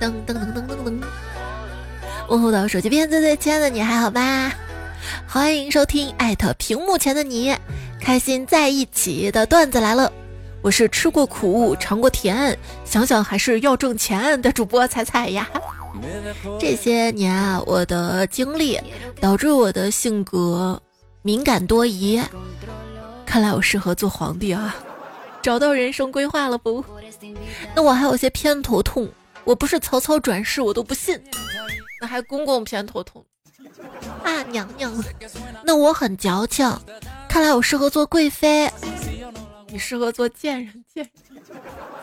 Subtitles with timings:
[0.00, 1.02] 噔噔噔噔噔噔。
[2.28, 4.52] 问候到手机边最最亲爱的你还好吧？
[5.26, 7.54] 欢迎收听艾特屏幕前的你，
[8.00, 10.12] 开心在一起的段子来了。
[10.62, 15.48] 我是吃过苦尝过甜，想想还是要挣钱的主播彩彩呀。
[16.58, 18.78] 这些年啊，我的经历
[19.20, 20.80] 导致我的性格
[21.22, 22.20] 敏感多疑，
[23.24, 24.76] 看来我适合做皇帝啊！
[25.40, 26.84] 找到人生规划了不？
[27.74, 29.08] 那我还有些偏头痛，
[29.46, 31.18] 我不是曹操转世我都不信，
[32.00, 33.24] 那还公公偏头痛
[34.24, 34.92] 啊娘娘？
[35.64, 36.68] 那我很矫情，
[37.28, 38.70] 看来我适合做贵妃。
[39.68, 41.10] 你适合做贱人，贱人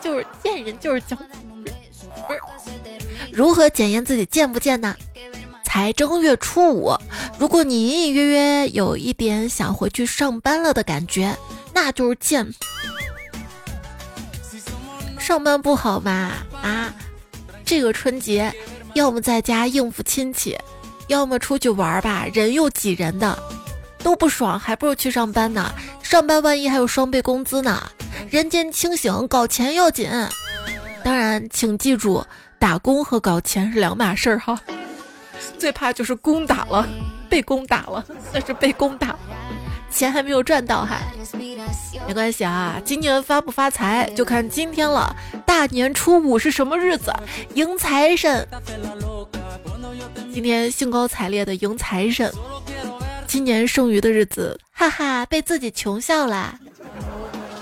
[0.02, 1.26] 就是贱人，就是矫情。
[3.30, 4.96] 如何检验自己贱不贱呢？
[5.64, 6.96] 才正月初五，
[7.38, 11.36] 如果你隐隐约约有一点想回去上班了的感觉，
[11.74, 12.54] 那就是贱。
[15.18, 16.32] 上班不好吗？
[16.62, 16.94] 啊，
[17.64, 18.52] 这个春节
[18.94, 20.58] 要么在家应付亲戚，
[21.08, 23.38] 要么出去玩吧，人又挤人的，
[23.98, 25.72] 都不爽，还不如去上班呢。
[26.02, 27.82] 上班万一还有双倍工资呢。
[28.30, 30.10] 人间清醒，搞钱要紧。
[31.02, 32.24] 当然，请记住。
[32.56, 34.58] 打工和搞钱是两码事儿哈，
[35.58, 36.88] 最怕就是攻打了，
[37.28, 39.18] 被攻打了，那是被攻打了，
[39.94, 40.98] 钱还没有赚到哈，
[42.08, 45.14] 没关系啊，今年发不发财就看今天了。
[45.46, 47.14] 大年初五是什么日子？
[47.54, 48.44] 迎财神，
[50.32, 52.32] 今天兴高采烈的迎财神，
[53.28, 56.58] 今年剩余的日子，哈哈，被自己穷笑了。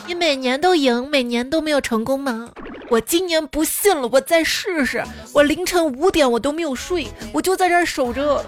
[0.07, 2.49] 你每年都赢，每年都没有成功吗？
[2.89, 5.05] 我今年不信了，我再试试。
[5.35, 8.43] 我凌晨五点我都没有睡，我就在这守着。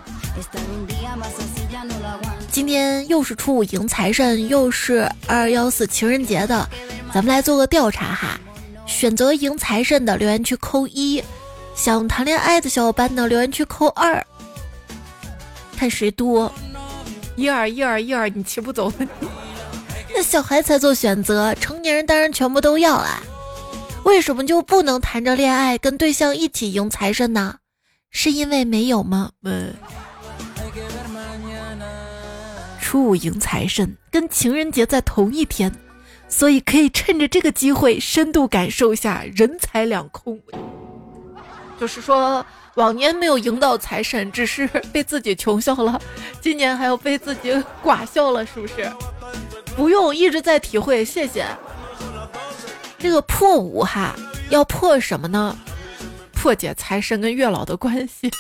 [2.55, 6.69] 今天又是初五迎财神，又是二幺四情人节的，
[7.13, 8.39] 咱们来做个调查哈。
[8.87, 11.21] 选择迎财神的留言区扣一，
[11.75, 14.25] 想谈恋爱的小伙伴呢留言区扣二，
[15.77, 16.55] 看谁多。
[17.35, 18.93] 一二一二一二，你骑不走。
[20.15, 23.21] 那小孩才做选择，成年人当然全部都要啦。
[24.05, 27.57] 为什么就不能谈着恋爱跟对象一起迎财神呢？
[28.13, 29.33] 是因为没有吗？
[29.43, 29.75] 嗯。
[32.95, 35.75] 初五迎财神跟情人节在同一天，
[36.29, 40.41] 所以可以趁着这个机会深度感受一下人财两空。
[41.77, 42.47] 就是说，
[42.77, 46.01] 往年没有迎到财神，只是被自己穷笑了；
[46.41, 48.89] 今年还要被自己寡笑了，是不是？
[49.75, 51.45] 不用一直在体会，谢谢。
[52.97, 54.15] 这个破五哈，
[54.51, 55.59] 要破什么呢？
[56.33, 58.31] 破解财神跟月老的关系，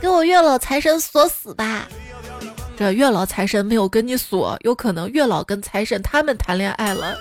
[0.00, 1.88] 给我月老财神锁死吧！
[2.78, 7.18] 这月老财神没有跟你锁，有可能月老跟财神他们谈恋爱了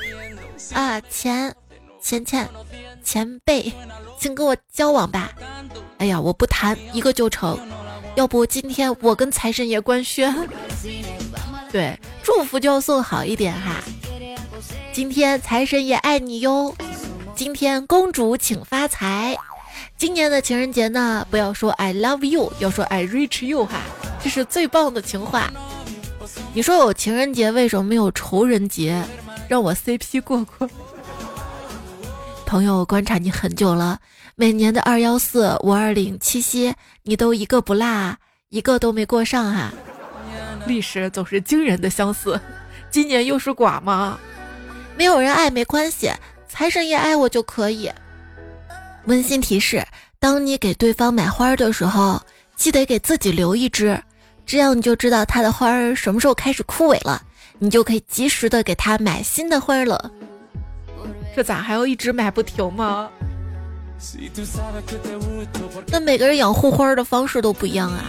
[0.72, 1.02] 啊！
[1.10, 1.52] 钱
[2.00, 2.48] 钱钱
[3.04, 3.74] 前辈，
[4.20, 5.32] 请跟我交往吧！
[5.98, 7.58] 哎呀，我不谈一个就成，
[8.14, 10.32] 要不今天我跟财神爷官宣？
[11.74, 13.78] 对，祝福就要送好一点哈。
[14.94, 16.76] 今天财神也爱你哟，
[17.34, 19.36] 今天公主请发财。
[19.98, 23.82] 今年的情人节呢，不要说 I love you，要说 I reach you 哈，
[24.28, 25.50] 这是最棒的情话。
[26.54, 29.02] 你说有情人节，为什么没有仇人节？
[29.48, 30.70] 让我 CP 过过。
[32.46, 33.98] 朋友观察你很久了，
[34.36, 36.74] 每年的二幺四、五二零、七夕，
[37.04, 38.18] 你都一个不落，
[38.50, 39.72] 一个都没过上哈。
[40.66, 42.38] 历史总是惊人的相似，
[42.92, 44.20] 今年又是寡吗？
[44.98, 46.12] 没有人爱没关系，
[46.50, 47.90] 财神爷爱我就可以。
[49.06, 49.82] 温馨提示：
[50.20, 52.22] 当你给对方买花的时候，
[52.58, 53.98] 记得给自己留一支，
[54.48, 57.22] 这样你就知道他的花儿什么时候开始枯萎了，
[57.60, 60.10] 你就可以及时的给他买新的花了。
[61.36, 63.10] 这咋还要一直买不停吗？
[65.88, 68.06] 那每个人养护花的方式都不一样啊。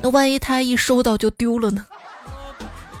[0.00, 1.84] 那万一他一收到就丢了呢？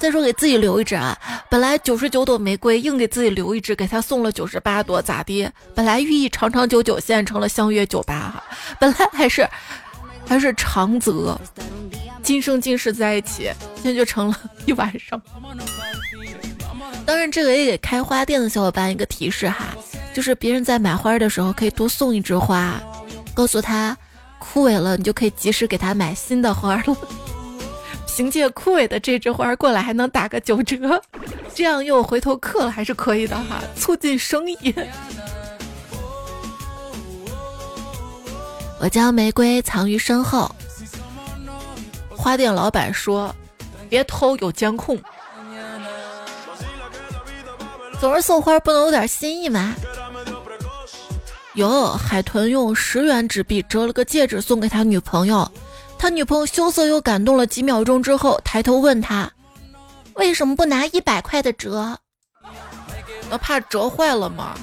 [0.00, 1.16] 再说给自己留一只啊，
[1.48, 5.48] 本来九十九朵玫瑰，硬给自己留一只，给他送了九十八朵，咋的？
[5.74, 8.42] 本来寓意长长久久，现在成了相约九八哈。
[8.80, 9.48] 本来还是
[10.26, 11.40] 还是长泽，
[12.22, 13.50] 今生今世在一起，
[13.82, 15.20] 现在就成了一晚上。
[17.04, 19.68] 当然，这个也给开花店的小伙伴一个提示哈，
[20.12, 22.80] 就是别人在买花的时候可以多送一枝花，
[23.32, 23.96] 告诉他
[24.38, 26.96] 枯萎了，你就可以及时给他买新的花了。
[28.16, 31.00] 凭借枯萎的这枝花过来还能打个九折，
[31.54, 34.74] 这样又回头客了，还是可以的哈，促进生意。
[38.78, 40.50] 我将玫瑰藏于身后。
[42.10, 43.34] 花店老板说
[43.88, 44.98] ：“别偷，有监控。”
[48.00, 49.74] 总是送花不能有点心意吗？
[51.54, 55.50] 有海豚用十元纸币折了个戒指送给他女朋友，
[55.98, 59.30] 他女朋友羞涩又感动了几秒钟之后，抬头问他
[60.16, 61.96] ：“为什么不拿一百块的折？
[63.30, 64.54] 那怕折坏了吗？”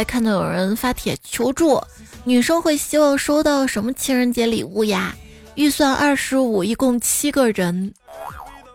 [0.00, 1.78] 还看到有人发帖求助，
[2.24, 5.14] 女生会希望收到什么情人节礼物呀？
[5.56, 7.92] 预算二十五，一共七个人。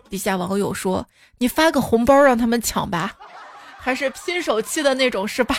[0.08, 1.04] 底下网友说
[1.38, 3.12] ：“你发个红包让他们抢吧，
[3.76, 5.58] 还是拼手气的那种是吧？”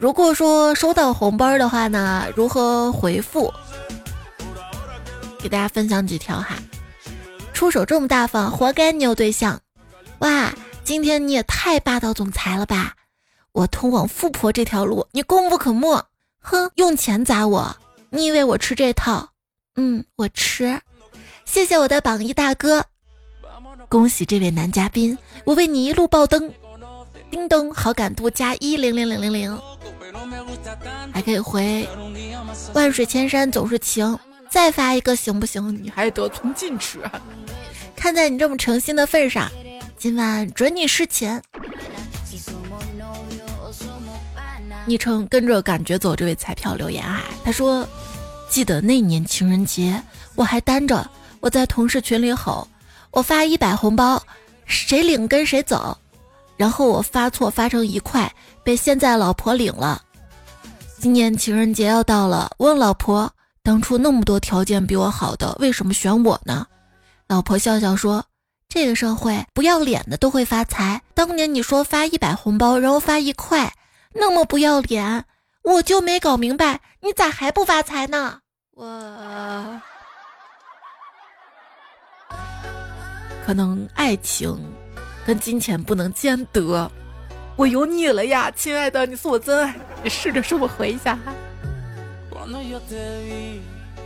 [0.00, 3.52] 如果说收到红包的话呢，如何回复？
[5.38, 6.56] 给大家分享几条哈。
[7.52, 9.60] 出手这么大方，活该你有对象。
[10.20, 10.50] 哇，
[10.82, 12.94] 今天你也太霸道总裁了吧！
[13.52, 16.04] 我通往富婆这条路，你功不可没。
[16.40, 17.76] 哼，用钱砸我，
[18.10, 19.28] 你以为我吃这套？
[19.76, 20.80] 嗯，我吃。
[21.44, 22.84] 谢谢我的榜一大哥，
[23.88, 26.52] 恭喜这位男嘉宾，我为你一路爆灯。
[27.30, 29.60] 叮咚，好感度加一零零零零零，
[31.12, 31.88] 还可以回
[32.72, 34.18] 万水千山总是情，
[34.48, 35.76] 再发一个行不行？
[35.82, 37.00] 你还得寸进尺。
[37.94, 39.50] 看在你这么诚心的份上，
[39.96, 41.42] 今晚准你试钱。
[44.86, 47.86] 昵称跟着感觉走，这位彩票留言啊，他说
[48.50, 50.02] ：“记得那年情人节，
[50.34, 52.66] 我还单着，我在同事群里吼，
[53.10, 54.20] 我发一百红包，
[54.64, 55.96] 谁领跟谁走。
[56.56, 58.32] 然后我发错发成一块，
[58.64, 60.02] 被现在老婆领了。
[60.98, 63.30] 今年情人节要到了，问老婆，
[63.62, 66.66] 当初那么多条件比我好的，为什么选我呢？
[67.28, 68.24] 老婆笑笑说：
[68.68, 71.00] 这个社会不要脸的都会发财。
[71.14, 73.72] 当年你说发一百红包，然后发一块。”
[74.12, 75.24] 那么不要脸，
[75.62, 78.40] 我就没搞明白，你咋还不发财呢？
[78.74, 79.80] 我
[83.46, 84.58] 可能爱情
[85.26, 86.90] 跟金钱不能兼得，
[87.56, 89.74] 我有你了呀，亲爱的，你是我真爱。
[90.02, 91.32] 你试着说我回一下哈。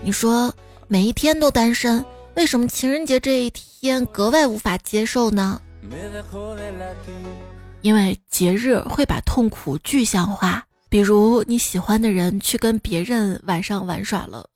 [0.03, 0.53] 你说
[0.87, 2.05] 每一天都单身，
[2.35, 5.61] 为什么情人节这一天格外无法接受呢？
[7.84, 14.48] 因为节日会把痛苦具象化，比如你喜欢的人去跟别人晚上玩耍了。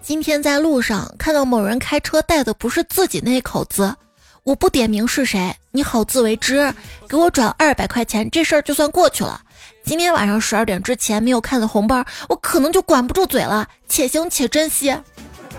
[0.00, 3.94] 今天在路上看到某人开车带的不是自己那口子，
[4.42, 6.72] 我不点名是谁，你好自为之，
[7.06, 9.38] 给我转二百块钱，这事儿就算过去了。
[9.84, 14.96] 今天晚上十二点之前没有看到红包，我可能就管不住嘴了，且行且珍惜。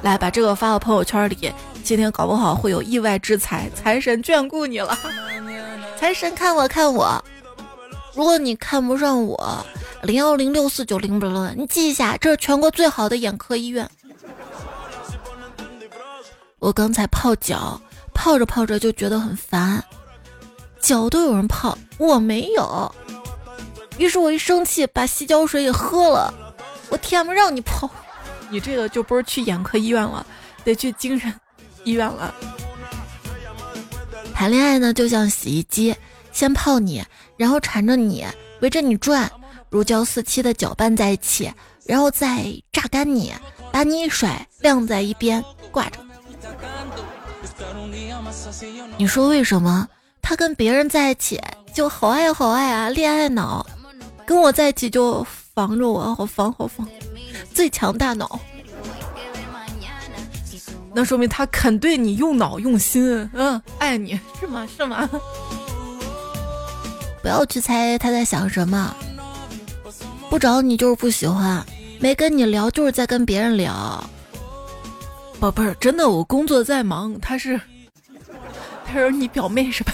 [0.02, 1.54] 来，把这个发到朋友圈里。
[1.84, 4.98] 今天搞不好会有意外之财，财神眷顾你了。
[6.00, 7.24] 财神看我看我，
[8.16, 9.66] 如果你看不上我，
[10.02, 13.88] 零幺零六四九零不零，你记一下，这是全国最好的眼科医院。
[16.60, 17.80] 我刚才泡脚，
[18.14, 19.84] 泡着泡着就觉得很烦，
[20.80, 22.90] 脚都有人泡，我没有。
[23.98, 26.34] 于是我一生气，把洗脚水给喝了。
[26.90, 27.90] 我天不，让你泡，
[28.50, 30.26] 你这个就不是去眼科医院了，
[30.64, 31.34] 得去精神。
[31.84, 32.34] 医院了。
[34.34, 35.96] 谈恋爱呢，就像洗衣机，
[36.32, 37.04] 先泡你，
[37.38, 38.26] 然后缠着你，
[38.62, 39.32] 围着你转，
[39.70, 41.52] 如胶似漆的搅拌在一起，
[41.86, 43.34] 然后再榨干你，
[43.72, 46.00] 把你一甩，晾在一边挂着。
[48.98, 49.88] 你说为什么
[50.22, 51.40] 他跟别人在一起
[51.74, 53.66] 就好爱好爱啊，恋爱脑，
[54.26, 56.88] 跟我在一起就防着我，好防好防，
[57.54, 58.40] 最强大脑。
[60.94, 64.68] 那说明他肯对你用脑用心，嗯，爱你是吗？
[64.78, 65.10] 是吗？
[67.22, 68.96] 不要去猜他在想什么，
[70.30, 71.66] 不找你就是不喜欢，
[72.00, 74.04] 没跟你聊就是在跟别人聊。
[75.40, 77.60] 宝贝儿，真的，我工作再忙，他是，
[78.86, 79.94] 他是你表妹是吧？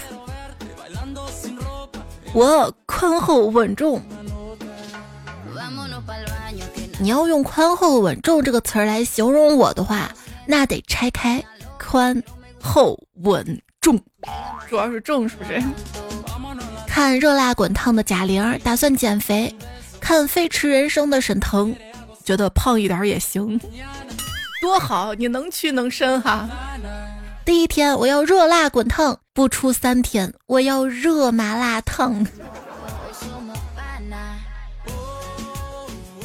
[2.32, 4.00] 我宽厚稳重，
[7.00, 10.10] 你要用宽厚稳重这个词儿来形容我的话。
[10.50, 11.40] 那得拆开，
[11.78, 12.20] 宽
[12.60, 13.96] 厚稳重，
[14.68, 15.62] 主要是重，是不是？
[16.88, 19.54] 看热辣滚烫的贾玲打算减肥，
[20.00, 21.72] 看飞驰人生的沈腾
[22.24, 23.60] 觉得胖一点也行，
[24.60, 26.48] 多好，你能屈能伸哈。
[27.44, 32.26] 第一天我要热辣滚烫，不出三天我要热麻辣烫。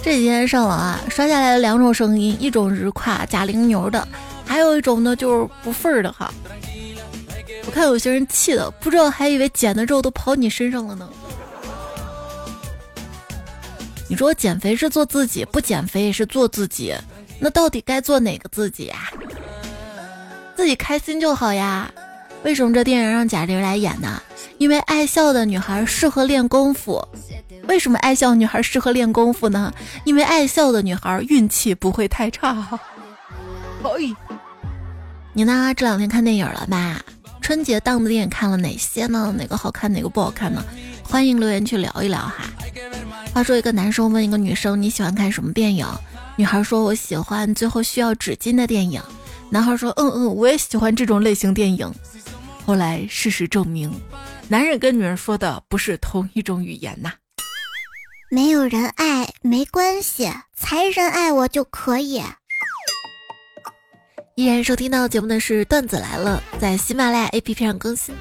[0.06, 4.08] 这几天上网啊，刷下来了两种声音，一种是夸贾玲牛的，
[4.46, 6.32] 还有一种呢就是不忿儿的哈。
[7.66, 11.10] 我看有些人气的不知道，还以为减的肉都跑你身上了呢。
[14.08, 16.94] 你说减肥是做自己，不减肥也是做自己，
[17.40, 19.12] 那到底该做哪个自己呀？
[20.56, 21.92] 自己开心就好呀。
[22.44, 24.22] 为什么这电影让贾玲来演呢？
[24.60, 27.04] 因为爱笑的女孩适合练功夫。
[27.67, 29.74] 为什么爱笑女孩适合练功夫呢？
[30.03, 32.79] 因为爱笑的女孩运气不会太差。
[33.84, 33.89] 哎，
[35.34, 35.74] 你呢？
[35.75, 37.00] 这两天看电影了吧？
[37.41, 39.34] 春节档的电影看了哪些呢？
[39.38, 40.63] 哪个好看，哪个不好看呢？
[41.03, 42.45] 欢迎留言去聊一聊哈。
[43.34, 45.86] 话说，一个男生问一个女生：“你喜欢看什么电影？”
[46.38, 49.01] 女孩说：“我喜欢最后需要纸巾的电影。”
[49.51, 51.93] 男孩说：“嗯嗯，我也喜欢这种类型电影。”
[52.65, 53.93] 后来事实证明，
[54.48, 57.12] 男人跟女人说的不是同一种语言呐。
[58.32, 62.22] 没有人爱没关系，财神爱我就可以。
[64.34, 68.15] 依然收听到节目的是段子来了，在喜马拉雅 APP 上更新。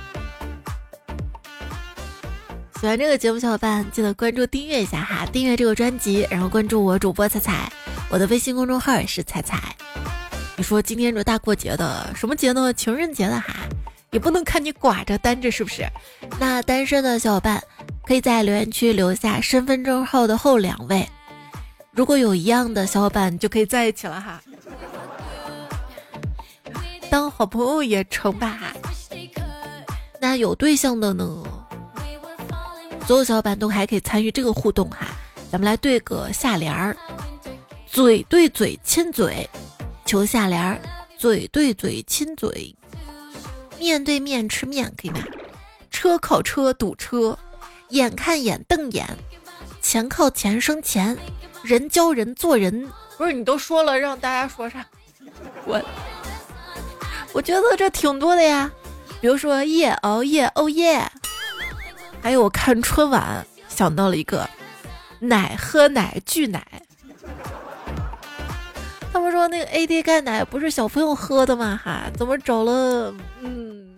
[2.79, 7.73] 喜欢这个节目小伙伴记得关注订阅一下哈，订阅这个专辑，然后关注我主播彩彩，
[8.11, 9.75] 我的微信公众号也是彩彩。
[10.57, 12.73] 你说今天这大过节的，什么节呢？
[12.75, 13.57] 情人节的哈，
[14.11, 15.89] 也不能看你寡着单着是不是？
[16.39, 17.65] 那单身的小伙伴。
[18.07, 21.09] 可以在留言区留下身份证号的后两位，
[21.91, 24.43] 如果有一样的小伙伴，就可以在一起了哈。
[27.11, 28.75] 当好朋友也成吧。
[30.21, 31.43] 那有对象的呢？
[33.07, 35.07] 所有小伙伴都还可以参与这个互动哈。
[35.51, 36.97] 咱们来对个下联儿：
[37.87, 39.49] 嘴对嘴亲嘴，
[40.05, 40.81] 求下联儿：
[41.17, 42.75] 嘴对嘴亲嘴，
[43.79, 45.21] 面对面吃面可以吗？
[45.91, 47.39] 车靠车堵车。
[47.95, 49.07] 眼看眼瞪眼，
[49.81, 51.17] 钱靠钱生钱，
[51.63, 52.91] 人教人做人。
[53.17, 54.85] 不是你都说了，让大家说啥？
[55.65, 55.81] 我
[57.33, 58.69] 我觉得这挺多的呀，
[59.21, 61.09] 比如说夜熬夜，哦耶！
[62.21, 64.49] 还有我看春晚想到了一个，
[65.21, 66.67] 奶喝奶拒奶。
[69.13, 71.81] 他们说那个 AD 钙奶不是小朋友喝的吗？
[71.85, 73.15] 哈，怎么找了？
[73.41, 73.95] 嗯。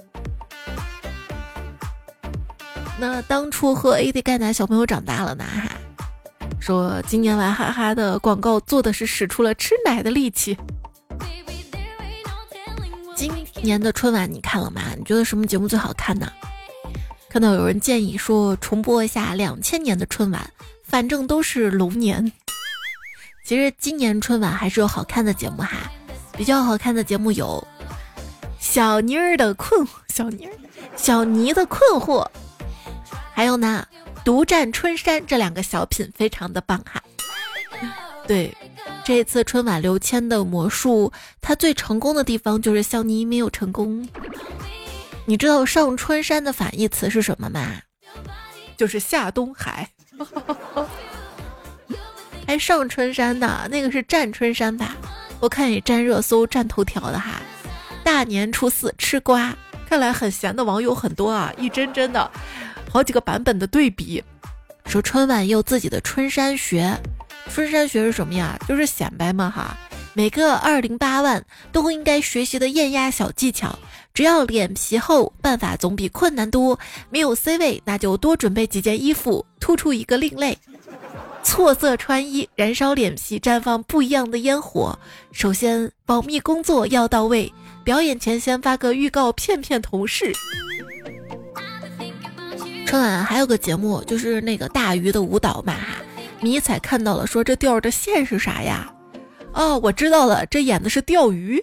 [2.99, 5.71] 那当初喝 AD 钙奶小朋友长大了呢，哈，
[6.59, 10.57] 说今年娃哈哈的广告做的是使出了吃奶的力气。
[13.15, 13.31] 今
[13.63, 14.81] 年的春晚你看了吗？
[14.97, 16.27] 你觉得什么节目最好看呢？
[17.29, 20.51] 看到有人建议说重播一下两千年的春晚，
[20.83, 22.33] 反正都是龙年。
[23.45, 25.91] 其实今年春晚还是有好看的节目哈，
[26.33, 27.63] 比较好看的节目有
[28.59, 30.53] 小妮儿的困小妮儿
[30.97, 32.27] 小妮的困惑。
[33.37, 33.87] 还有呢，
[34.25, 37.03] 独占春山这两个小品非常的棒哈。
[38.27, 38.57] 对，
[39.05, 41.13] 这次春晚刘谦的魔术，
[41.43, 44.09] 他最成功的地方就是笑你没有成功。
[45.27, 47.75] 你知道上春山的反义词是什么吗？
[48.75, 49.87] 就是下东海。
[52.47, 54.97] 还 上春山呢，那个是占春山吧？
[55.41, 57.43] 我看你占热搜、占头条的哈。
[58.03, 59.55] 大年初四吃瓜，
[59.87, 62.31] 看来很闲的网友很多啊，一针针的。
[62.97, 64.25] 好几个版本的对比，
[64.87, 66.99] 说春晚有自己的春山学，
[67.53, 68.59] 春山学是什么呀？
[68.67, 69.77] 就是显摆嘛哈。
[70.15, 73.79] 每个二零八万都应该学习的艳压小技巧，
[74.15, 76.79] 只要脸皮厚，办法总比困难多。
[77.11, 80.57] 没有 C 位，那就多准备几件衣服，突出一个另类。
[81.43, 84.99] 错色穿衣，燃烧脸皮，绽放不一样的烟火。
[85.33, 87.53] 首先，保密工作要到位，
[87.85, 90.33] 表演前先发个预告，骗骗同事。
[92.87, 95.75] 春晚还有个节目，就是那个大鱼的舞蹈嘛。
[96.41, 98.93] 迷彩看到了，说这钓的线是啥呀？
[99.53, 101.63] 哦，我知道了，这演的是钓鱼。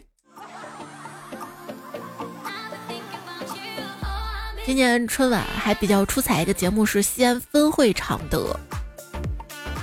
[4.66, 8.40] 今年春晚还比较出彩一个节目是西安分会场的《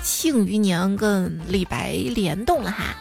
[0.02, 2.94] 庆余年》跟李白联动了哈。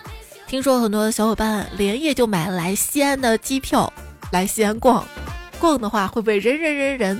[0.47, 3.91] 听说很多小伙伴连夜就买了来西安的机票，
[4.31, 5.05] 来西安逛。
[5.59, 7.19] 逛的话会不会人人人人？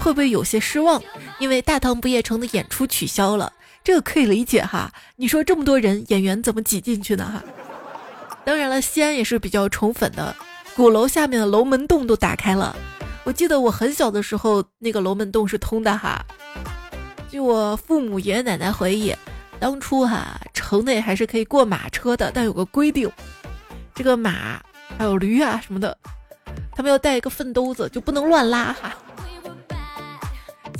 [0.00, 1.00] 会不会有些失望？
[1.38, 3.52] 因为大唐不夜城的演出取消了，
[3.84, 4.90] 这个可以理解哈。
[5.16, 7.24] 你说这么多人，演员怎么挤进去呢？
[7.24, 7.44] 哈。
[8.44, 10.34] 当然了，西安也是比较宠粉的，
[10.74, 12.74] 鼓楼下面的楼门洞都打开了。
[13.22, 16.24] 我记得我很小的时候，那个楼门洞是通的哈。
[17.30, 19.14] 据我父母爷爷奶奶回忆，
[19.60, 23.08] 当初哈城内还是可以过马车的，但有个规定，
[23.94, 24.60] 这个马
[24.98, 25.96] 还有驴啊什么的，
[26.72, 28.96] 他们要带一个粪兜子，就不能乱拉哈。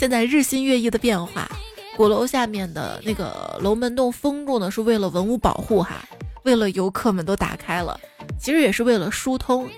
[0.01, 1.47] 现在日新月异的变化，
[1.95, 6.03] 鼓楼下面的那个楼门洞封住呢，是为了文物保护哈，
[6.43, 8.01] 为了游客们都打开了，
[8.41, 9.69] 其实也是为了疏通。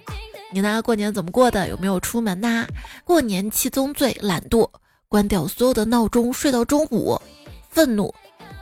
[0.52, 0.80] 你呢？
[0.80, 1.68] 过年怎么过的？
[1.68, 2.64] 有没有出门呐？
[3.02, 4.70] 过年七宗罪：懒惰，
[5.08, 7.20] 关掉所有的闹钟，睡到中午；
[7.68, 8.14] 愤怒，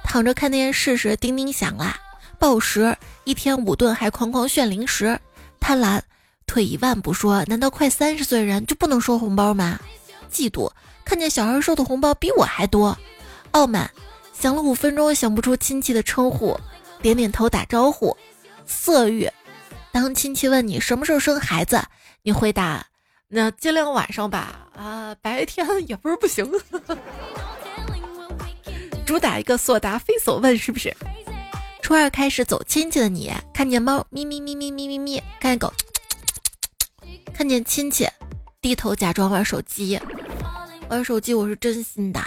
[0.03, 1.95] 躺着看电视时叮叮响啦；
[2.39, 5.15] 暴食，一天五顿还狂狂炫零食；
[5.61, 6.01] 贪婪，
[6.47, 9.79] 退一万步说，难道快三十岁人就不能收红包吗？
[10.33, 10.71] 嫉妒，
[11.11, 12.97] 看见小孩收的红包比我还多；
[13.51, 13.91] 傲慢，
[14.33, 16.57] 想了五分钟想不出亲戚的称呼，
[17.03, 18.17] 点点头打招呼；
[18.65, 19.29] 色欲，
[19.91, 21.83] 当亲戚问你什么时候生孩子，
[22.23, 22.87] 你回答。
[23.27, 26.49] 那尽量晚上吧，啊，白天也不是不行。
[29.05, 30.97] 主打一个所答非所问，是不是？
[31.83, 35.73] 初二开始走亲戚的你，看见猫咪咪咪咪咪咪咪，看见狗，
[37.35, 38.09] 看见亲戚
[38.63, 40.01] 低头假装玩手机，
[40.91, 42.21] 玩手机我是真心的。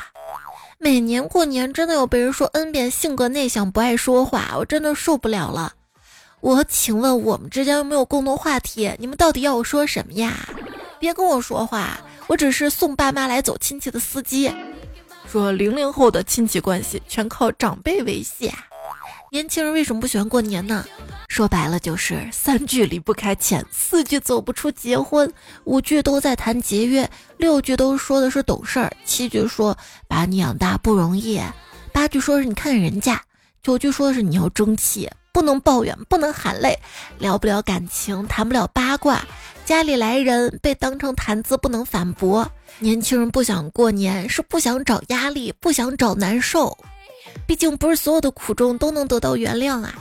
[0.80, 5.74] 每年过年真的有被人说 n 遍性格内向不爱说话，我真的受不了了。
[6.40, 8.90] 我请问我们之间有没有共同话题？
[9.00, 10.48] 你们到底要我说什么呀？
[10.98, 14.50] 别跟我说话，我只是送爸妈来走亲戚的司机。
[15.30, 18.50] 说零零后的亲戚关系全靠长辈维系。
[19.30, 20.86] 年轻人为什么不喜欢过年呢？
[21.34, 29.76] 说白了就是三句离不开钱，四句走不出结婚，五句都在谈节约，六句都说的是懂事儿，七句说
[30.08, 31.42] 把你养大不容易，
[31.92, 33.20] 八句说是你看人家，
[33.64, 36.78] 九句说是你要争气，不能抱怨，不能喊累，
[37.18, 39.20] 聊不了感情，谈不了八卦。
[39.66, 42.48] 家里来人被当成谈资不能反驳，
[42.78, 46.78] 年轻人不想过年是不想找压力，不想找难受，
[47.48, 49.96] 毕竟不是所有的苦衷都能得到原谅啊。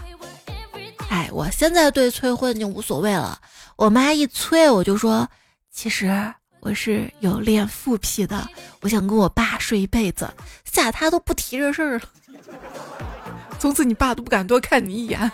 [1.13, 3.39] 哎，我现在对催婚已经无所谓了，
[3.77, 5.29] 我妈一催我就说，
[5.71, 6.11] 其实
[6.61, 8.49] 我是有恋父癖的，
[8.81, 10.33] 我想跟我爸睡一辈子，
[10.65, 12.05] 吓他都不提这事儿了。
[13.61, 15.31] 从此你爸都不敢多看你一眼，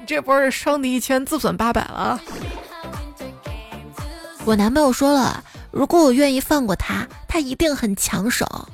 [0.00, 2.20] 你这波是伤敌一千自损八百了。
[4.44, 8.68] 我男朋友说了，如果我愿意放过他，他一定很抢手。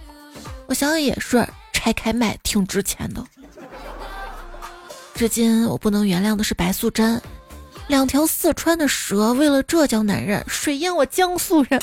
[0.66, 3.24] 我想想也是，拆开卖挺值钱的。
[5.18, 7.20] 至今我不能原谅的是白素贞，
[7.88, 11.82] 两条四川的蛇为了浙江男人水淹我江苏人。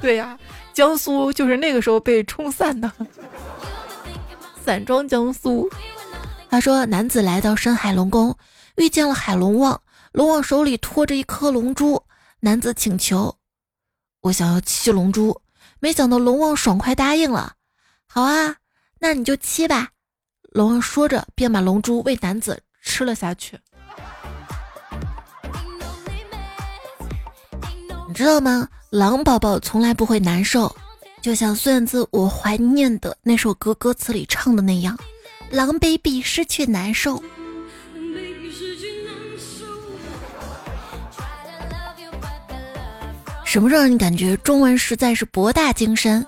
[0.00, 0.38] 对呀，
[0.72, 2.88] 江苏就是那个时候被冲散的，
[4.64, 5.68] 散装江苏。
[6.48, 8.36] 他说，男子来到深海龙宫，
[8.76, 12.00] 遇见了海龙王，龙王手里托着一颗龙珠。
[12.38, 13.36] 男子请求
[14.22, 15.40] ：“我想要七龙珠。”
[15.82, 17.54] 没想到龙王爽快答应了。
[18.06, 18.54] 好啊，
[19.00, 19.88] 那你就七吧。
[20.50, 23.56] 龙王说着，便把龙珠喂男子吃了下去。
[28.08, 28.68] 你知道吗？
[28.90, 30.74] 狼宝宝从来不会难受，
[31.22, 34.98] 就像孙燕姿《我怀念的那首歌》歌词里唱的那样
[35.52, 37.22] ：“狼 baby 失去难受。”
[43.44, 46.26] 什么让你感觉中文实在是博大精深？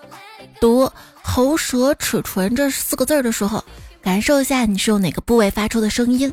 [0.61, 0.89] 读
[1.21, 3.65] “喉舌齿唇”这四个字的时候，
[4.03, 6.31] 感受一下你是用哪个部位发出的声音；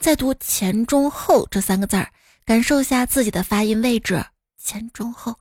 [0.00, 2.08] 再读“前中后”这三个字儿，
[2.44, 4.24] 感受一下自己的发音位置
[4.58, 5.34] 前中后。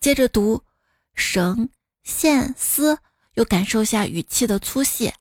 [0.00, 0.62] 接着读
[1.14, 1.68] “绳
[2.04, 2.98] 线丝”，
[3.34, 5.12] 又感受一下语气的粗细。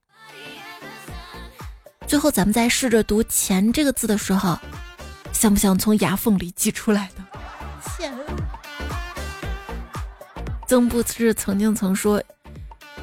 [2.08, 4.58] 最后，咱们再试着读“钱”这个字的时候，
[5.34, 7.24] 像不像从牙缝里挤出来的
[7.98, 8.18] 钱？
[10.66, 12.24] 曾不知曾经曾说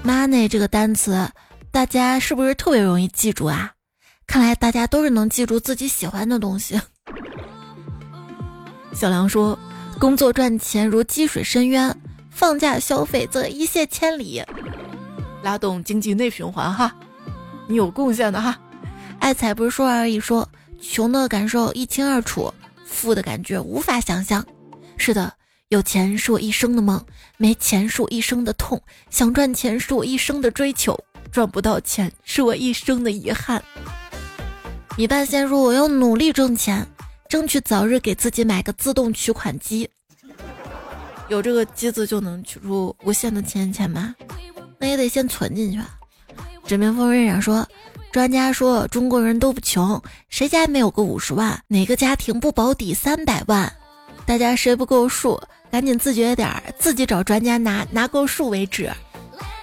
[0.03, 1.31] ，“money” 这个单词，
[1.75, 3.73] 大家是不是特别容易记住啊？
[4.29, 6.81] 看来大家都是能记住自己喜欢的东西。
[8.95, 9.59] 小梁说
[9.99, 11.93] ：“工作赚钱如积水深渊，
[12.31, 14.41] 放假消费则一泻千里，
[15.43, 16.95] 拉动经济内循环。”哈，
[17.67, 18.57] 你有贡献的哈。
[19.19, 20.49] 爱财不是说而已，说
[20.81, 22.55] 穷的感受一清二楚，
[22.87, 24.47] 富的感觉无法想象。
[24.97, 25.35] 是的。
[25.71, 27.05] 有钱是我一生的梦，
[27.37, 28.81] 没钱是我一生的痛。
[29.11, 30.97] 想赚钱是我一生的追求，
[31.35, 33.61] 赚不到钱是我一生的遗憾。
[34.97, 36.87] 米半仙说：“我要努力挣钱，
[37.29, 39.91] 争取早日给自己买个自动取款机。
[41.29, 44.15] 有这个机子就能取出无限的钱钱吗？
[44.79, 45.81] 那也得先存进去。”
[46.65, 47.69] 枕边风刃染说
[48.13, 51.61] ：“专家说中国人都不穷，谁家没有个五十万？
[51.67, 53.71] 哪个家庭不保底三百万？
[54.25, 55.43] 大家谁不够数？”
[55.73, 58.89] 赶紧自觉点儿，自己找专家拿拿够数为止。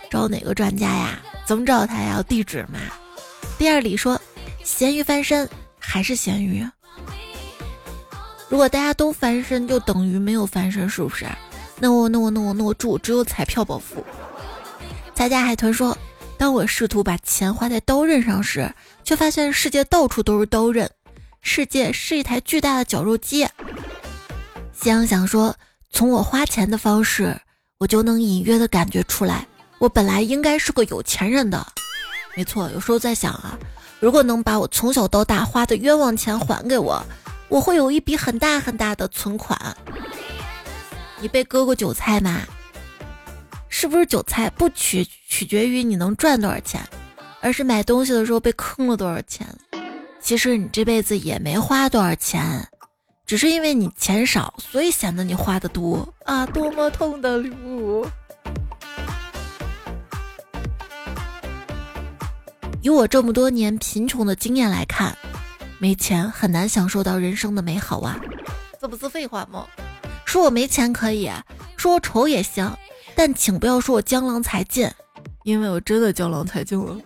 [0.10, 1.18] 找哪个专家呀？
[1.52, 2.24] 怎么找他呀？
[2.24, 2.80] 地址吗？
[3.58, 4.18] 第二里说，
[4.64, 6.66] 咸鱼翻身还是咸鱼。
[8.48, 11.28] 如果大家都翻身，就等于没有翻身，是不是？
[11.78, 14.02] 那我那我那我那我祝只有彩票暴富。
[15.14, 15.98] 财家海豚说，
[16.38, 20.90] 当我试图把钱花在刀刃上时，却发现世界到处都是刀刃，
[21.42, 23.46] 世界是一台巨大的绞肉机。
[24.72, 25.54] 夕阳想说。
[25.94, 27.38] 从我花钱的方式，
[27.78, 29.46] 我就能隐约的感觉出来，
[29.82, 31.66] 我本来应该是个有钱人的。
[32.36, 33.58] 没错，有时候在想啊，
[34.00, 37.04] 如果能把我从小到大花的冤枉钱还给我，
[37.50, 39.60] 我会有一笔很大很大的存款。
[41.20, 42.42] 你被割过韭菜吗？
[43.70, 46.80] 是不是韭菜不取取决于你能赚多少钱，
[47.42, 49.48] 而是买东西的时候被坑了多少钱？
[50.22, 52.68] 其实你这辈子也没花多少钱，
[53.26, 56.46] 只是因为你钱少，所以显得你花的多啊！
[56.46, 58.06] 多么痛的领悟！
[62.82, 65.16] 以我这么多年贫穷的经验来看，
[65.78, 68.20] 没钱很难享受到人生的美好啊！
[68.82, 69.68] 这不是废话吗？
[70.26, 71.30] 说我没钱可以，
[71.78, 72.76] 说我丑也行，
[73.16, 74.90] 但请不要说我江郎才尽，
[75.44, 76.98] 因为我真的江郎才尽了。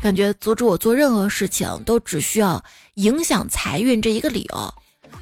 [0.00, 2.62] 感觉阻止我做任何事情都只需要
[2.94, 4.74] 影响财运这一个理由。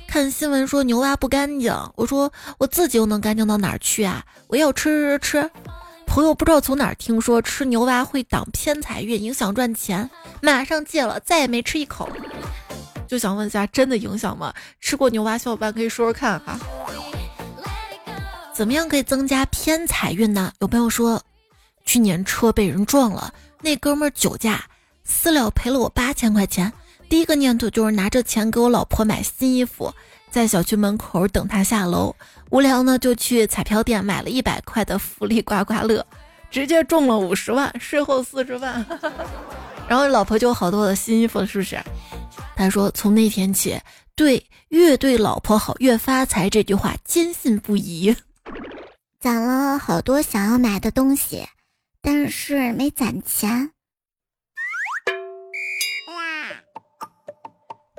[0.07, 4.23] 看新闻说牛蛙不干净，我说我自己又能干净到哪儿去啊？
[4.49, 5.51] 我要吃吃吃。
[6.11, 10.11] 朋友不知道从哪儿听说吃牛蛙会挡偏财运，影响赚钱，
[10.43, 12.11] 马上戒了，再也没吃一口。
[13.07, 14.53] 就想问一下，真的影响吗？
[14.81, 16.59] 吃过牛蛙小伙伴可以说说看哈。
[18.53, 20.53] 怎么样可以增加偏财运呢？
[20.59, 21.23] 有朋友说，
[21.85, 24.65] 去年车被人撞了，那哥们儿酒驾，
[25.05, 26.73] 私了赔了我八千块钱。
[27.09, 29.95] 第一个念头就是拿着钱给我老婆买新衣服，
[30.29, 32.17] 在小区门口等她下楼。
[32.51, 36.05] 无聊呢，就去彩票店买了一百块的福利刮刮乐，
[36.51, 38.85] 直接中了五十万，税后四十万。
[39.89, 41.81] 然后老婆就好多的新衣服，是不是？
[42.57, 43.81] 他说从那天起，
[44.15, 48.15] 对越对老婆好越发财这句话坚信不疑。
[49.21, 51.47] 攒了好多想要买的东西，
[52.03, 53.71] 但是没攒钱。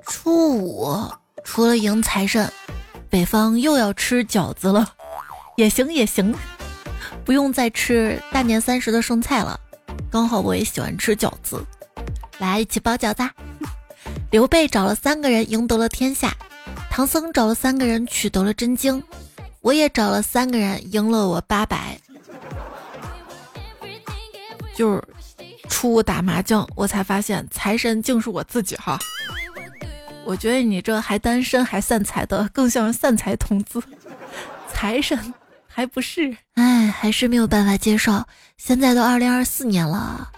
[0.06, 1.10] 初五
[1.44, 2.52] 除了迎财神。
[3.12, 4.90] 北方又要吃饺子了，
[5.58, 6.34] 也行也行，
[7.26, 9.60] 不用再吃大年三十的剩菜了。
[10.10, 11.62] 刚好我也喜欢吃饺子，
[12.40, 13.30] 来一起包饺子。
[14.32, 16.34] 刘备找了三个人赢得了天下，
[16.90, 19.04] 唐僧找了三个人取得了真经，
[19.60, 22.00] 我也找了三个人赢了我八百。
[24.74, 25.04] 就是
[25.68, 28.98] 初打麻将，我才发现财神竟是我自己哈。
[30.26, 33.82] 我觉得你这还单身还散财的，更像是散财童子。
[34.72, 35.34] 财神
[35.68, 36.36] 还不是？
[36.54, 38.24] 哎，还是没有办法接受。
[38.58, 40.30] 现在都二零二四年了，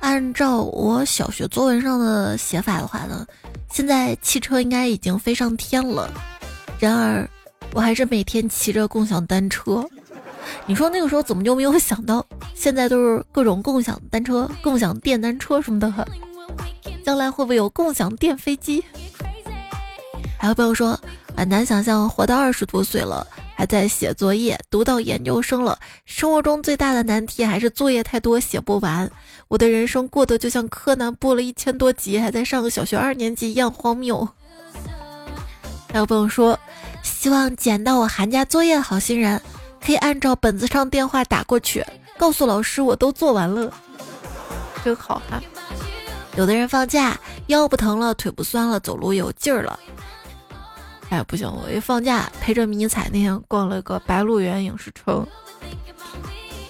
[0.00, 3.26] 按照我小学作文上的写法的话呢，
[3.70, 6.10] 现在汽车应该已经飞上天了。
[6.78, 7.28] 然而，
[7.72, 9.84] 我还是每天骑着共享单车。
[10.66, 12.24] 你说那个时候怎么就没有想到，
[12.54, 16.08] 现在都是各种共享单车、共享电单车什么的？
[17.04, 18.84] 将来会不会有共享电飞机？
[20.40, 20.98] 还有朋友说，
[21.36, 29.08] 很难想象活到二十多岁了还在写作业，读到研究生了，生活中最大的难题还是作业太多写不完。
[29.48, 34.26] 我的人生过得就像柯南播了一千多集还在上个小学二年级一样荒谬。
[35.92, 36.58] 还有朋友说，
[37.02, 39.38] 希望捡到我寒假作业好心人
[39.84, 41.84] 可以按照本子上电话打过去，
[42.16, 43.70] 告诉老师我都做完了，
[44.82, 45.38] 真好哈。
[46.36, 49.78] 有的人放假腰不疼了，腿不酸了，走路有劲儿了。
[51.10, 51.52] 哎，不行！
[51.52, 55.26] 我一放假陪着迷彩那天逛了个白鹿原影视城，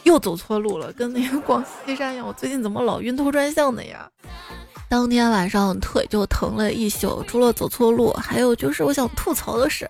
[0.03, 2.27] 又走错路了，跟那个逛西山一样。
[2.27, 4.09] 我最近怎么老晕头转向的呀？
[4.89, 9.89] 当天晚上腿就疼了一宿，除了走错路，还有就是我想吐槽的是，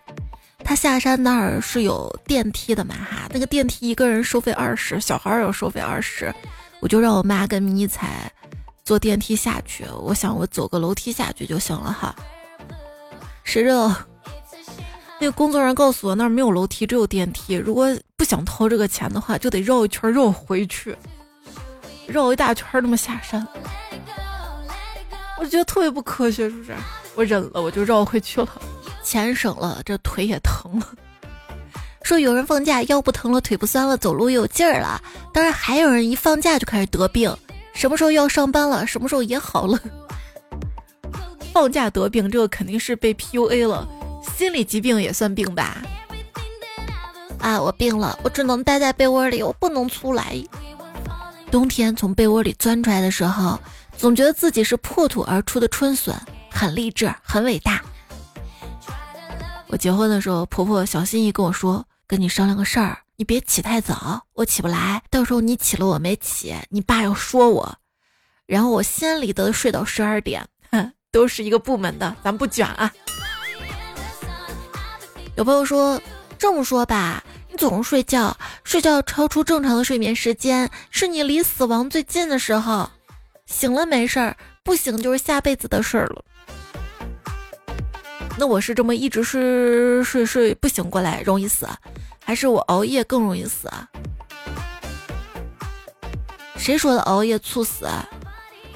[0.64, 6.34] 他下山那儿是有电梯的嘛哈，那个电梯一个人收费二十，小孩儿要收费二十，
[6.80, 8.30] 我就让我妈跟迷彩
[8.84, 12.12] 坐电梯下去，我想我走个楼梯下去就行了哈，
[13.44, 13.94] 谁知道。
[15.20, 17.54] 那个工作人员告诉我，那儿没有楼梯，只有电梯。
[17.54, 20.96] 如果不想掏这个钱的话，就得绕一圈绕回去，
[22.06, 23.46] 绕一大圈那么下山。
[25.38, 26.74] 我觉得特别不科学，是不是？
[27.16, 28.48] 我忍了，我就绕回去了，
[29.04, 30.86] 钱省了，这腿也疼了。
[32.02, 34.98] 说有人放假腰不疼了，腿不酸了，走路有劲儿了。
[35.34, 37.34] 当然还有人一放假就开始得病，
[37.74, 39.78] 什么时候要上班了，什么时候也好了。
[41.52, 43.86] 放假得病，这个肯定是被 PUA 了。
[44.36, 45.82] 心理疾病也算病吧？
[47.38, 50.36] 啊，我病了，我只能待在被窝里，我不能出来。
[51.50, 53.58] 冬天从被窝里钻出来的时候，
[53.96, 56.14] 总觉得自己是破土而出的春笋，
[56.50, 57.82] 很励志，很伟大。
[59.68, 67.78] 我结婚的时候，婆婆小心翼翼跟我说：“跟你商量个事儿，你别起太早，我起不来，到时候你起了我没起，你爸要说我。”
[68.46, 72.92] 然后我心安理得的睡到十二点，哼，都是一个部门的，咱不卷啊。
[75.40, 75.98] 有朋友说，
[76.38, 82.90] 这么说吧，你总是睡觉，睡觉超出正常的睡眠时间，是你离死亡最近的时候。
[83.46, 86.22] 醒了没事儿，不醒就是下辈子的事儿了。
[88.36, 91.66] 那我是这么一直睡睡睡不醒过来容易死，
[92.22, 93.88] 还是我熬夜更容易死啊？
[96.58, 97.88] 谁说的熬夜猝死？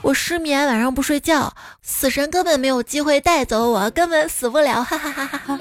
[0.00, 5.61] 我失眠，晚上不睡觉，死神根本没有机会带走我，根本死不了，哈哈哈哈哈。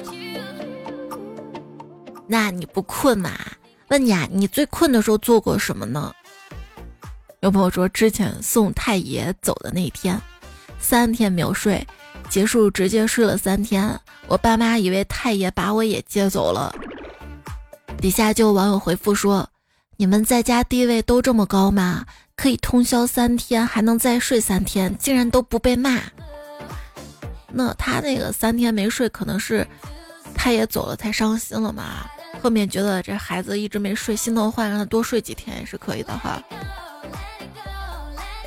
[2.28, 3.32] 那你不困吗？
[3.90, 6.14] 问你啊，你最困的时候做过什么呢？
[7.42, 10.20] 有朋友说，之前送太爷走的那天，
[10.80, 11.86] 三天没有睡，
[12.30, 14.00] 结束直接睡了三天。
[14.28, 16.74] 我爸妈以为太爷把我也接走了。
[17.98, 19.48] 底下就有网友回复说
[19.98, 22.06] ：“你们在家地位都这么高吗？
[22.36, 26.00] 可以通宵三天，还能再睡三天，竟然都不被骂。”
[27.52, 29.68] 那他那个三天没睡，可能是
[30.36, 32.06] 他也走了太伤心了嘛？
[32.42, 36.42] 后面觉得这孩子一直没睡，心疼坏，让他多睡几天也是可以的哈。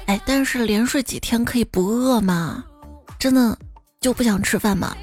[0.06, 2.64] 哎，但是连睡几天可以不饿吗？
[3.18, 3.56] 真的
[4.00, 4.96] 就不想吃饭吗？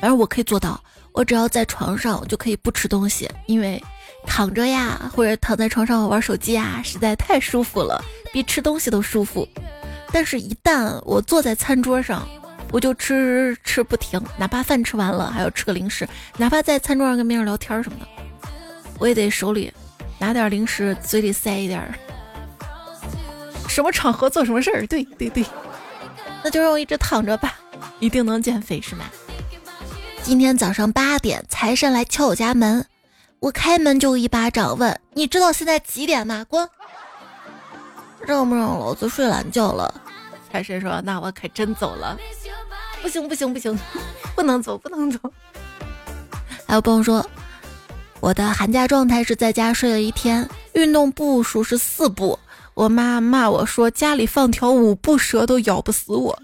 [0.00, 0.78] 反正我可以做到，
[1.12, 3.82] 我只要在床上，我就可以不吃东西，因为
[4.26, 9.48] 躺着呀，或者躺在床上玩手机呀，实在太舒服了，比吃东西都舒服。
[10.12, 12.28] 但是，一旦我坐在餐桌上，
[12.74, 18.06] 我就吃吃不停，哪怕饭吃完了，还要吃个零食，哪怕在餐桌上跟别人聊天什么的，
[18.98, 19.72] 我也得手里
[20.18, 21.94] 拿点零食，嘴里塞一点儿。
[23.68, 24.84] 什么场合做什么事儿？
[24.88, 25.44] 对对对，
[26.42, 27.54] 那就让我一直躺着吧，
[28.00, 29.04] 一定能减肥是吗？
[30.24, 32.84] 今天早上八点，财神来敲我家门，
[33.38, 36.68] 我开门就一巴掌，问：“你知道现在几点吗？”滚！
[38.26, 40.02] 让不让老子睡懒觉了？
[40.54, 42.16] 财神说：“那我可真走了。”
[43.02, 43.76] 不行不行不行，
[44.36, 45.18] 不 能走不能走。
[46.64, 47.28] 还有朋友说，
[48.20, 52.38] 我的寒假状态是在家睡了一天，运动步数是四步。
[52.74, 56.40] 我妈骂我说：“家里放条五步蛇都咬不死我。”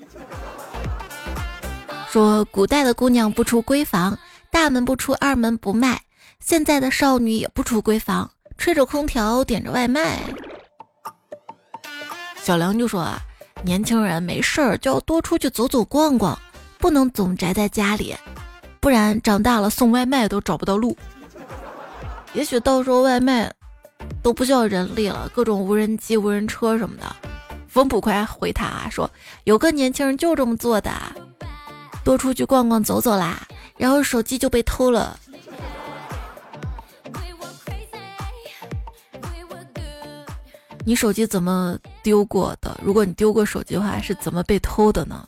[2.11, 4.19] 说古代的姑娘不出闺房，
[4.51, 6.03] 大门不出二门不迈。
[6.41, 10.19] 现在的少女也不出闺房，吹着空调点着外卖。
[12.43, 13.21] 小梁就说啊，
[13.63, 16.39] 年轻人没事儿就要多出去走走逛逛，
[16.79, 18.15] 不能总宅在家里，
[18.81, 20.97] 不然长大了送外卖都找不到路。
[22.33, 23.53] 也许到时候外卖。
[24.23, 27.05] 都不需要人力了，各种无人机、无人车什么的。
[27.69, 29.11] 冯捕快回他说
[29.45, 30.91] ：“有个年轻人就这么做的，
[32.05, 33.47] 多出去逛逛走走啦，
[33.77, 35.19] 然后手机就被偷了。”
[40.85, 42.79] 你手机怎么丢过的？
[42.83, 45.27] 如果你丢过手机的话，是怎么被偷的呢？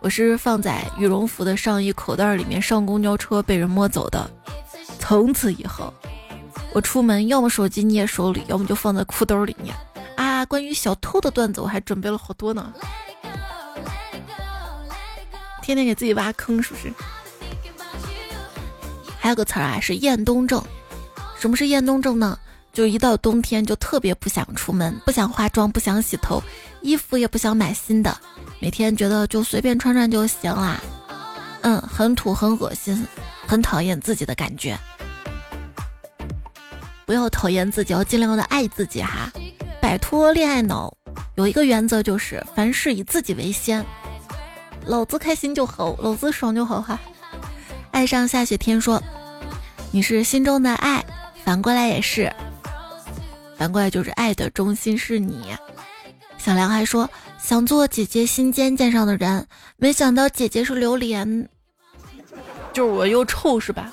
[0.00, 4.30] 我是放在羽绒服的上衣口袋里面，上公交车被人摸走的。
[4.98, 5.92] 从此以后。
[6.72, 9.74] 我出门要么手机捏手里，要么就放在裤兜里面。
[10.14, 12.70] 啊，关于小偷的段子我还准备了好多呢，
[15.62, 16.92] 天天给自己挖坑是不是？
[19.18, 20.62] 还有个词儿啊，是厌冬症。
[21.38, 22.38] 什么是厌冬症呢？
[22.76, 26.42] 就一到冬天就特别不想出门，不想化妆，不想洗头，
[26.82, 28.14] 衣服也不想买新的，
[28.60, 30.78] 每天觉得就随便穿穿就行啦。
[31.62, 33.06] 嗯，很土，很恶心，
[33.46, 34.78] 很讨厌自己的感觉。
[37.06, 39.32] 不要讨厌自己，要尽量的爱自己哈，
[39.80, 40.94] 摆脱恋爱脑。
[41.36, 43.82] 有一个原则就是凡事以自己为先，
[44.84, 47.00] 老子开心就好，老子爽就好哈。
[47.90, 49.02] 爱上下雪天说，
[49.90, 51.02] 你是心中的爱，
[51.42, 52.30] 反过来也是，
[53.56, 55.56] 反过来就是爱的中心是你。
[56.38, 61.48] 小梁还说想做姐姐心尖尖上的人，没想到姐姐是榴莲，
[62.72, 63.92] 就是我又臭是吧？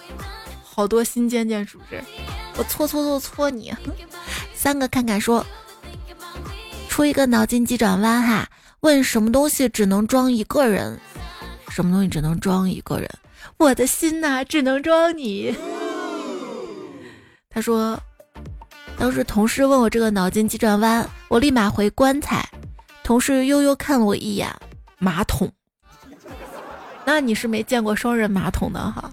[0.64, 2.04] 好多心尖尖是不是？
[2.58, 3.74] 我搓搓搓搓你，
[4.54, 5.46] 三个看看说，
[6.90, 8.48] 出一个脑筋急转弯哈，
[8.82, 11.00] 问什么东西只能装一个人？
[11.70, 13.10] 什么东西只能装一个人？
[13.58, 15.56] 我的心呐，只能装你。
[17.50, 18.00] 他说，
[18.98, 22.48] 当时同事问我这个脑筋急转弯，我立马回棺材。
[23.04, 24.50] 同事悠悠看了我一眼，
[24.98, 25.52] 马桶。
[27.06, 29.12] 那你是没见过双人马桶的哈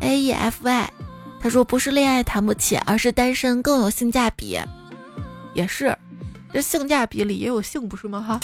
[0.00, 0.92] ？A E F Y。
[1.42, 4.60] 他说：“不是恋爱谈不起，而是单身更有性价比。
[5.54, 5.96] 也是，
[6.52, 8.20] 这性价比里也有性，不是吗？
[8.20, 8.40] 哈。”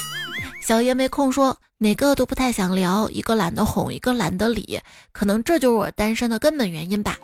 [0.63, 4.81] 小爷没空说，哪个都不太想聊，一个懒得哄，一个懒得理，
[5.13, 7.19] 可能这就是我单身的根本原因吧。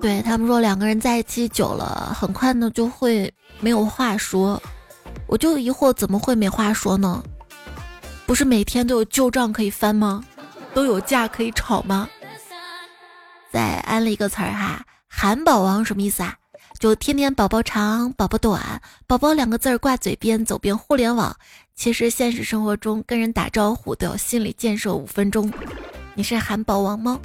[0.00, 4.60] 对他们说，两个人在一起久了，很快呢就会没有话说。
[5.26, 7.22] 我就疑惑，怎么会没话说呢？
[8.24, 10.24] 不是每天都有旧账可以翻吗？
[10.74, 12.08] 都有架可以吵吗？
[13.50, 16.34] 再安了一个词儿哈，韩宝王什么意思啊？
[16.78, 21.34] 就天天宝宝长宝宝短，宝宝两个字儿挂嘴边，走遍互联网。
[21.74, 25.50] 其实现实生活中跟人打招呼都要心理建设五分钟。
[26.14, 27.18] 你是韩宝王吗？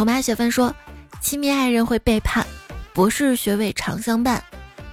[0.00, 0.74] 球妈雪芬说：
[1.20, 2.46] 亲密爱人会背叛，
[2.94, 4.42] 博士学位长相伴，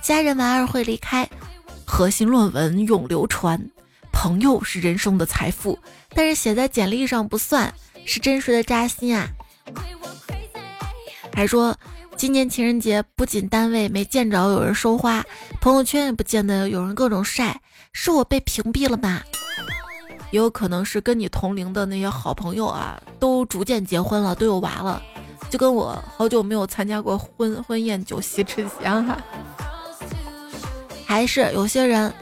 [0.02, 1.26] 家人娃儿会离开，
[1.86, 3.58] 核心论文永流传。
[4.12, 7.74] 朋友是人生的财富，但是写在简历上不算，
[8.06, 9.30] 是真实的扎心啊。
[11.34, 11.74] 还说
[12.18, 15.24] 今年情人节不仅单位没见着有人收花，
[15.62, 17.62] 朋友圈也不见得有人各种晒，
[17.94, 19.22] 是我被屏蔽了吗？
[20.32, 25.02] 也有可能是跟你同龄的那些好朋友啊，都逐渐结婚了，都有娃了，
[25.50, 29.18] 就跟我好久没有参加过婚婚宴酒席吃席哈。
[31.06, 32.14] 还是有些人。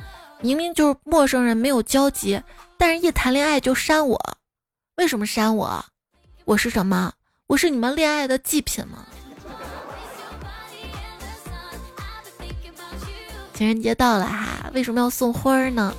[0.41, 2.39] 明明就是陌生人，没有交集，
[2.77, 4.19] 但是一谈恋爱就删我，
[4.97, 5.83] 为什么删我？
[6.43, 7.11] 我是什么？
[7.47, 9.05] 我是你们恋爱的祭品吗？
[13.55, 15.95] 情人节到了哈，为什么要送花儿呢？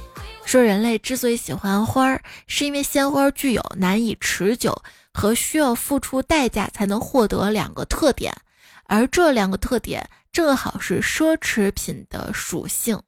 [0.46, 4.80] 说人类之所以喜欢花儿，是因为鲜花具有难以持久
[5.12, 8.32] 和需要付出代价才能获得两个特点，
[8.84, 13.02] 而这两个特点正好是奢侈品的属性。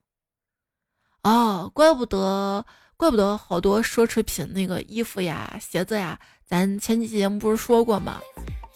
[1.22, 8.20] 哦，怪不得，怪不得好多奢侈品那个衣服呀、鞋子呀，咱前几节目不是说过吗？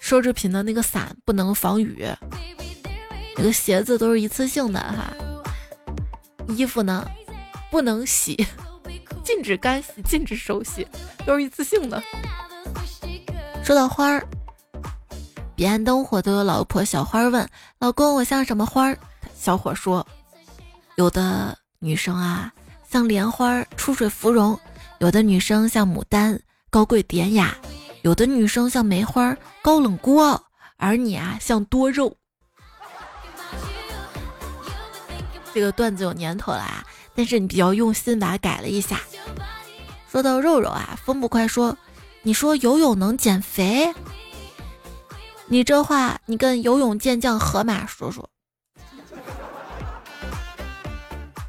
[0.01, 2.07] 奢侈品的那个伞不能防雨，
[3.37, 5.13] 那个鞋子都是一次性的哈。
[6.49, 7.09] 衣服呢，
[7.73, 8.47] 不能洗，
[9.25, 10.87] 禁止干洗，禁止手洗，
[11.25, 12.01] 都是一次性的。
[13.65, 14.23] 说到花儿，
[15.57, 18.99] 彼岸灯火都有老婆小花问老公：“我像什么花儿？”
[19.35, 20.07] 小伙说
[20.97, 22.53] ：“有的。”女生啊，
[22.89, 24.57] 像莲花出水芙蓉；
[24.99, 27.57] 有的女生像牡丹高贵典雅；
[28.03, 30.37] 有的女生像梅花高冷孤傲；
[30.77, 32.17] 而你啊，像多肉。
[35.53, 39.01] 这个段子有年头了啊，但是你比较用心把它改了一下。
[40.11, 41.77] 说到肉肉啊，风不快说
[42.23, 43.95] ：“你说游泳能减肥？
[45.47, 48.29] 你这话你跟游泳健将河马说说。”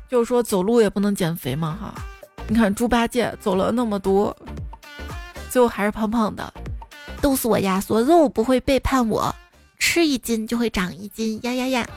[0.10, 1.94] 就是说走路也不能减肥嘛哈，
[2.48, 4.36] 你看猪八戒走了那么多，
[5.50, 6.54] 最后还是胖胖的，
[7.20, 7.82] 逗死我呀！
[7.82, 9.34] 说肉不会背叛我，
[9.80, 11.90] 吃一斤就会长一斤呀呀呀！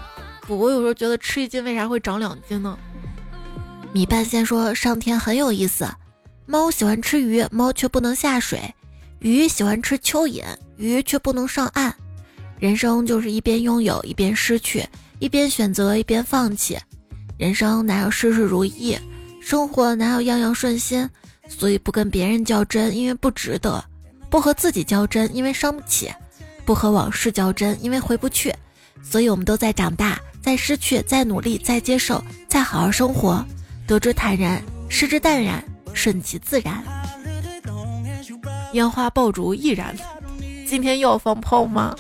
[0.49, 2.79] 我有时候觉得吃一斤为啥会长两斤呢？
[3.97, 5.89] 米半仙说上天很有意思，
[6.45, 8.59] 猫喜欢吃鱼，猫却不能下水；
[9.21, 10.45] 鱼喜欢吃蚯蚓，
[10.77, 11.95] 鱼却不能上岸。
[12.59, 14.87] 人生就是一边拥有一边失去，
[15.19, 16.77] 一边选择一边放弃。
[17.39, 18.99] 人生哪有事事如意，
[19.41, 21.09] 生活哪有样样顺心，
[21.49, 23.83] 所以不跟别人较真，因为不值得；
[24.29, 26.11] 不和自己较真，因为伤不起；
[26.67, 28.55] 不和往事较真，因为回不去。
[29.03, 33.43] 所以我们都在长大，在失去，在努力，在接受，在好好生活。
[33.87, 35.63] 得之坦然，失之淡然，
[35.95, 36.83] 顺其自然。
[38.73, 39.95] 烟花爆竹易燃，
[40.67, 41.95] 今天又要放炮吗？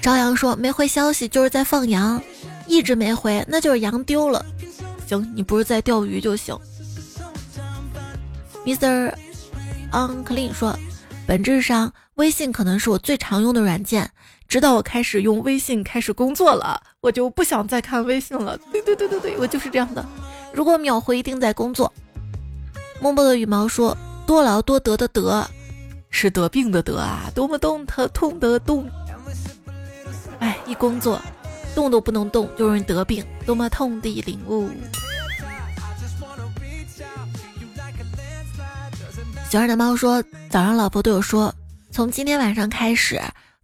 [0.00, 2.22] 朝阳说没回消息就是在放羊，
[2.68, 4.46] 一直没回，那就是羊丢了。
[5.06, 6.56] 行，你不是在钓鱼就行。
[8.64, 9.12] Mr.
[9.90, 10.78] Unclean 说，
[11.26, 14.08] 本质上微信可能是我最常用的软件，
[14.48, 18.56] 直到我开始用微信开始工作了，我就不想再看微信了。
[18.72, 20.02] 对对对对对，我就是这样的。
[20.54, 21.92] 如果秒回，一定在工作。
[22.98, 23.94] 默默的羽毛说，
[24.26, 25.46] 多劳多得的得，
[26.08, 28.88] 是得病的得啊，多么动特痛得动。
[30.38, 31.20] 哎，一工作，
[31.74, 34.70] 动都不能动，就容易得病，多么痛的领悟！
[39.50, 41.54] 小二的猫说，早上老婆对我说，
[41.90, 43.20] 从今天晚上开始，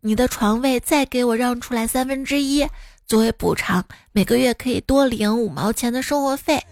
[0.07, 2.69] 你的床位再给我让出来三分之一，
[3.07, 6.63] 作为补偿，每个月可以多领五毛钱的生活费。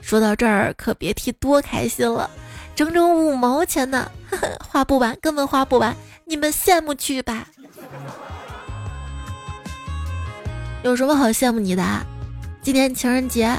[0.00, 2.30] 说到这儿，可别提多开心了，
[2.76, 4.08] 整整五毛钱呢，
[4.60, 7.48] 花不完，根本花不完，你们羡慕去吧。
[10.84, 11.82] 有什么好羡慕你的？
[12.62, 13.52] 今天情人节，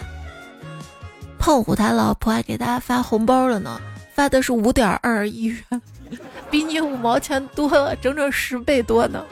[1.38, 3.82] 胖虎他老婆还给他发红包了呢，
[4.16, 5.81] 发的是五点二亿元，
[6.52, 9.26] 比你五毛钱多了，整整十倍多呢。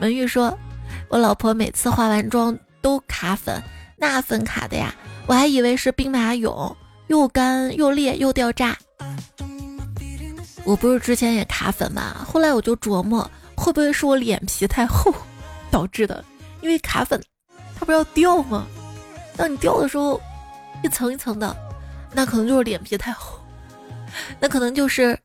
[0.00, 0.58] 文玉说
[1.08, 3.62] ：“我老婆每次化完妆都卡粉，
[3.96, 4.92] 那粉卡的呀，
[5.26, 6.74] 我还以为是兵马俑，
[7.06, 8.76] 又干又裂又掉渣。
[10.64, 12.26] 我不是之前也卡粉吗？
[12.26, 15.14] 后来我就琢磨，会不会是我脸皮太厚
[15.70, 16.24] 导致的？”
[16.60, 17.22] 因为卡粉，
[17.78, 18.66] 它不是要掉吗？
[19.36, 20.20] 当你掉的时候，
[20.82, 21.54] 一层一层的，
[22.12, 23.38] 那可能就是脸皮太厚，
[24.40, 25.18] 那可能就是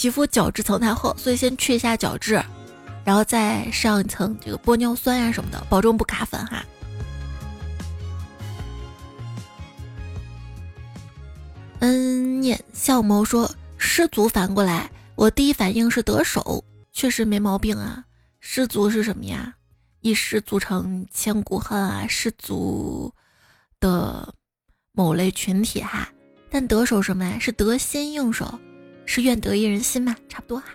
[0.00, 2.42] 皮肤角质层太厚，所以先去一下角质，
[3.04, 6.64] 然后再上一层这个玻尿酸呀什么的，保证不卡粉哈。
[11.80, 18.02] 恩念笑眸说：“失足反过来，我第一反应是得手，确实没毛病啊。
[18.40, 19.54] 失足是什么呀？
[20.00, 23.12] 一失足成千古恨啊，失足
[23.78, 24.32] 的
[24.92, 26.08] 某类群体哈。
[26.50, 27.38] 但得手什么呀？
[27.38, 28.58] 是得心应手，
[29.12, 30.66] 是愿得一人心嘛，差不多哈。”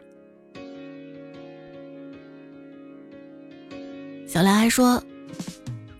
[4.27, 5.01] 小梁还说：“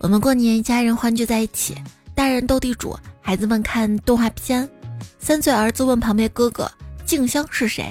[0.00, 1.74] 我们过年一家人欢聚在一起，
[2.14, 4.68] 大人斗地主，孩子们看动画片。”
[5.18, 6.70] 三岁儿子问旁边哥哥
[7.06, 7.90] ：“静香是谁？”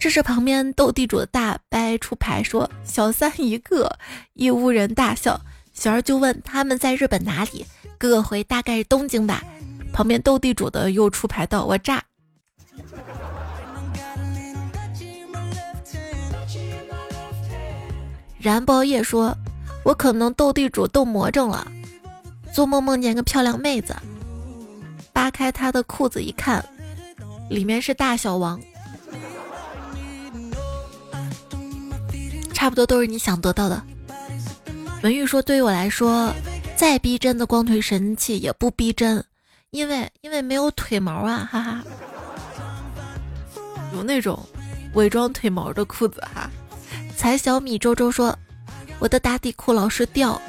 [0.00, 3.94] 这时旁边斗地主的大伯出牌说：“小三一个。”
[4.32, 5.38] 一屋人大笑。
[5.74, 7.66] 小儿就问：“他们在日本哪里？”
[7.98, 9.44] 哥哥回：“大概是东京吧。”
[9.92, 12.02] 旁边斗地主的又出牌道：“我炸。”
[18.42, 19.32] 燃包夜说
[19.86, 21.64] ：“我可能斗地主斗魔怔了，
[22.52, 23.94] 做梦梦见个漂亮妹子。”
[25.14, 26.64] 扒开她的裤子一看，
[27.48, 28.60] 里面是大小王，
[32.52, 33.80] 差不多都是你想得到的。
[35.04, 36.34] 文玉说：“对于我来说，
[36.74, 39.24] 再逼真的光腿神器也不逼真，
[39.70, 41.84] 因为因为没有腿毛啊，哈哈。
[43.94, 44.36] 有那种
[44.94, 46.50] 伪装腿毛的裤子哈。”
[47.16, 48.36] 才小米周周说
[48.98, 50.40] ：“我的打底裤老是掉，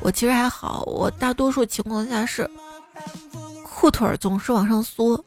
[0.00, 2.48] 我其实还好，我大多数情况下是。”
[3.62, 5.22] 裤腿总是往上缩，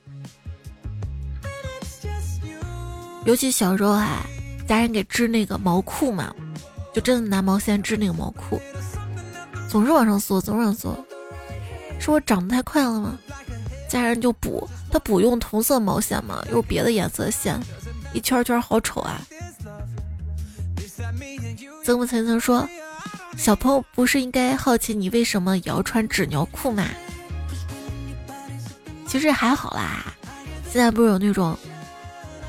[3.23, 4.25] 尤其小时候啊，
[4.67, 6.33] 家人给织那个毛裤嘛，
[6.91, 8.59] 就真的拿毛线织那个毛裤，
[9.69, 11.05] 总是往上缩，总是往上缩。
[11.99, 13.19] 是我长得太快了吗？
[13.87, 17.59] 家人就补，他补用同色毛线嘛，又是别的颜色线，
[18.13, 19.21] 一圈圈好丑啊。
[21.89, 22.69] 曾不曾曾说，
[23.35, 26.85] 小朋友不是应该好奇你为什么也要穿纸尿裤吗？
[29.07, 30.13] 其实还好啦，
[30.69, 31.57] 现在不是有那种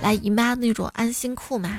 [0.02, 1.78] 来姨妈那种安心裤吗？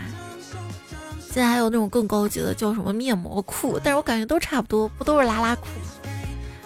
[1.20, 3.80] 现在还有那种更高级的，叫什么面膜裤？
[3.84, 6.10] 但是我感觉都差不多，不都是拉拉裤吗？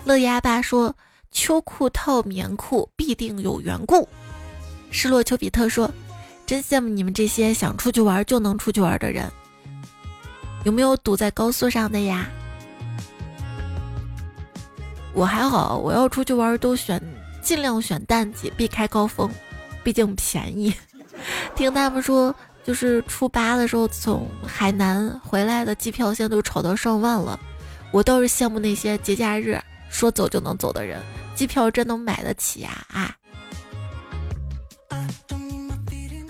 [0.06, 0.96] 乐阿爸说
[1.30, 4.08] ：“秋裤套棉裤必定有缘故。”
[4.91, 5.91] 失落丘比特说
[6.48, 9.30] ：“真羡慕你们这些想出去玩就能出去玩的人。”
[10.66, 12.28] 有没有堵在高速上的呀？
[15.13, 17.01] 我还好，我要出去玩都选。
[17.41, 19.30] 尽量选淡季，避开高峰，
[19.84, 20.74] 毕竟便宜。
[21.55, 27.39] 听他们说，就是初八的时候从海南回来的机票现在都炒到上万了。
[27.91, 30.99] 我倒是羡慕那些节假日说走就能走的人，
[31.36, 33.16] 机票真能买得起呀啊！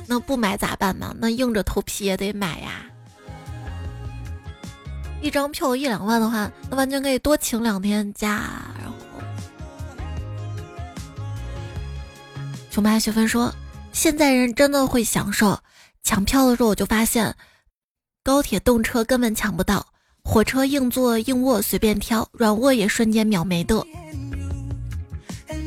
[0.05, 1.15] 那不买咋办呢？
[1.17, 2.85] 那硬着头皮也得买呀。
[5.25, 8.43] 一张票一两万的话，那完全可以多请两天假，
[8.79, 8.95] 然后。
[12.69, 13.51] 熊妈学分说
[13.91, 15.57] ：“现在人真的会享受
[16.03, 17.35] 抢票的时候，我就发现
[18.23, 19.83] 高铁动车根本抢不到，
[20.23, 23.83] 火车硬座硬卧随便挑，软卧也瞬间秒没的。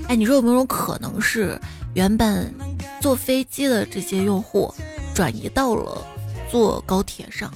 [0.06, 1.60] 哎，你说有没有种可能是
[1.94, 2.54] 原本
[3.00, 4.72] 坐飞机的这些用户
[5.12, 6.06] 转移到了
[6.48, 7.52] 坐高铁上？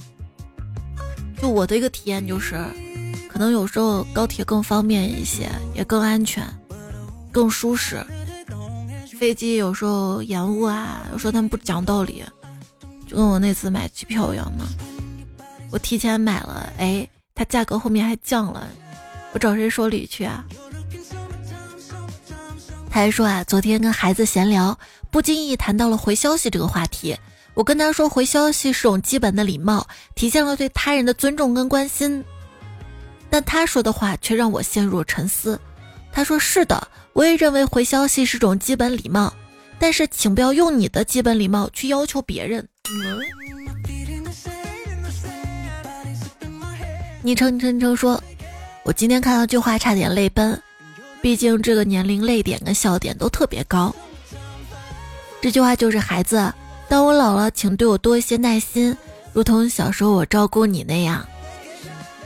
[1.43, 2.55] 就我的一个体验就是，
[3.27, 6.41] 可能有时候高铁更方便一些，也更安全，
[7.33, 8.01] 更舒适。”
[9.19, 12.23] 飞机有时候延误啊，有时候他们不讲道理，
[13.09, 14.65] 就跟我那次买机票一样嘛。
[15.69, 18.65] 我提前买了，哎，它价格后面还降了，
[19.33, 20.45] 我找谁说理去啊？
[22.89, 24.79] 他还说啊，昨天跟孩子闲聊，
[25.11, 27.17] 不经意谈到了回消息这个话题。
[27.53, 32.23] 我跟他说，回消息是种基本的礼貌，体现了对他人的尊重跟关心。
[33.29, 35.59] 但他说的话却让我陷入沉思。
[36.11, 39.31] 他说：“是的。”我也认为回消息是种基本礼貌，
[39.77, 42.67] 但是请不要用你的基本礼貌去要求别人。
[47.21, 48.19] 昵称昵称称说，
[48.83, 50.59] 我今天看到句话差点泪奔，
[51.21, 53.95] 毕竟这个年龄泪点跟笑点都特别高。
[55.39, 56.51] 这句话就是孩子，
[56.93, 58.95] 当我老了，请对我多一些耐心，
[59.33, 61.25] 如同小时候我照顾你那样。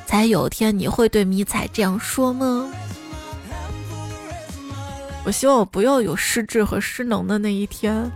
[0.06, 2.70] 才有一天你会对迷彩这样说吗？
[5.24, 8.12] 我希望我不要有失智和失能的那一天，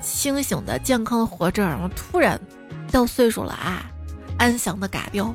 [0.00, 2.40] 清醒的、健康活着，然后突然
[2.92, 3.90] 到岁数了啊，
[4.38, 5.34] 安详的嘎掉。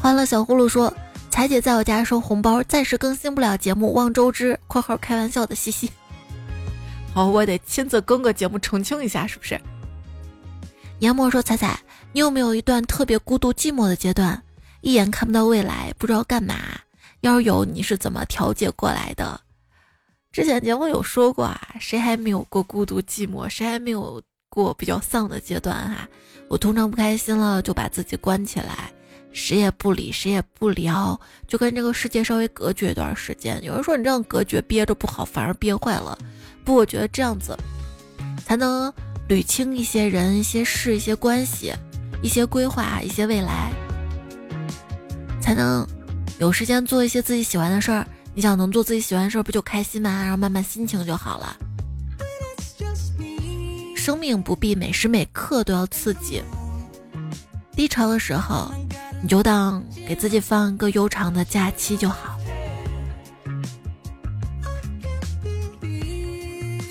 [0.00, 0.94] 欢乐小葫芦说
[1.28, 4.56] ：“彩姐在我家收红包，暂时更新不了节目，望周知。
[4.68, 5.90] ”（括号开玩笑的，嘻嘻。）
[7.12, 9.60] 好，我得亲自更个节目澄清一下，是不是？
[10.98, 11.80] 年末说：“彩彩，
[12.12, 14.40] 你有没有一段特别孤独寂寞的阶段？
[14.80, 16.54] 一眼看不到未来，不知道干嘛？
[17.20, 19.40] 要是有，你是怎么调节过来的？”
[20.30, 23.48] 之前节目有说过啊，谁还没有过孤独寂寞？
[23.48, 26.08] 谁还没有过比较丧的阶段哈？
[26.48, 28.92] 我通常不开心了，就把自己关起来，
[29.32, 33.60] 谁也不理，谁也不聊，就跟这个世界稍微隔绝一段时间。
[33.64, 36.16] 有人说你这样隔绝憋着不好，反而憋坏了。
[36.64, 37.56] 不，我觉得这样子
[38.46, 38.92] 才能。
[39.30, 41.72] 捋清一些人、一些事、一些关系、
[42.20, 43.70] 一些规划、一些未来，
[45.40, 45.86] 才能
[46.40, 48.04] 有时间做一些自己喜欢的事儿。
[48.34, 50.22] 你想能做自己喜欢的事儿，不就开心吗？
[50.22, 51.56] 然后慢慢心情就好了。
[53.94, 56.42] 生命不必每时每刻都要刺激，
[57.76, 58.72] 低潮的时候，
[59.22, 62.29] 你就当给自己放一个悠长的假期就好。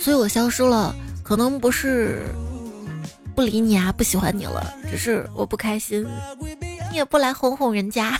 [0.09, 0.95] 所以我消失了。
[1.21, 2.25] 可能不是
[3.35, 6.03] 不理你啊，不喜欢你了，只是我不开心。
[6.89, 8.19] 你也不来哄哄人家。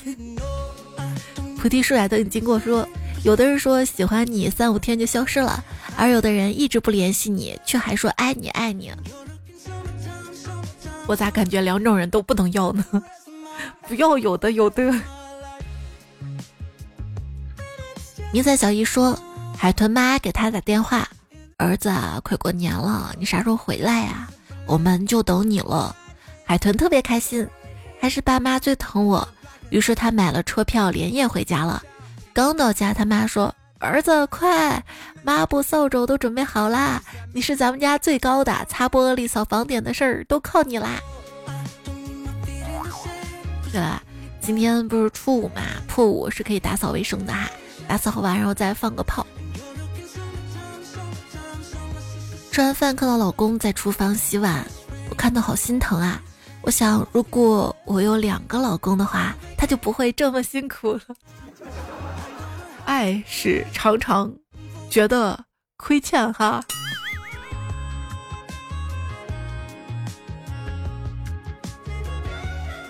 [1.58, 2.88] 菩提树呀，等你经过说，
[3.24, 5.64] 有的人说喜欢你三五天就消失了，
[5.98, 8.92] 而有的人一直不联系你，却还说爱你爱你。
[11.08, 12.86] 我咋感觉两种人都不能要呢？
[13.90, 14.94] 不要有的有的。
[18.32, 19.20] 迷彩小姨说，
[19.58, 21.10] 海豚妈给他打电话。
[21.60, 21.92] 儿子，
[22.24, 24.30] 快过年了，你啥时候回来呀？
[24.66, 25.94] 我们就等你了。
[26.46, 27.46] 海豚特别开心，
[28.00, 29.28] 还是爸妈最疼我。
[29.70, 31.84] 于是他买了车票，连夜回家了。
[32.32, 34.82] 刚到家，他妈说：“儿子，快，
[35.22, 37.04] 抹布、扫帚都准备好啦！
[37.34, 40.92] 你是咱们家最高的，擦玻璃、扫房顶的事儿都靠你啦。”
[43.70, 44.02] 对了，
[44.40, 45.62] 今天不是初五嘛？
[45.90, 47.50] 破五是可以打扫卫生的哈，
[47.86, 49.28] 打扫完然后再放个炮。
[52.60, 54.66] 吃完饭看到老公在厨房洗碗，
[55.10, 56.22] 我看到好心疼啊！
[56.62, 61.02] 我想，如果我有两个老公的话，他就不会这么辛苦了。
[62.84, 64.30] 爱是常常
[64.90, 65.42] 觉得
[65.78, 66.62] 亏欠哈。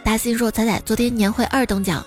[0.04, 2.04] 大新说：“彩彩，昨天年会二等奖，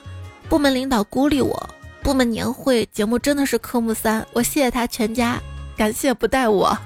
[0.48, 1.70] 部门领导孤立我。
[2.02, 5.40] 部门年会节目真的是科目三，我谢谢他全家，
[5.76, 6.76] 感谢不带我。”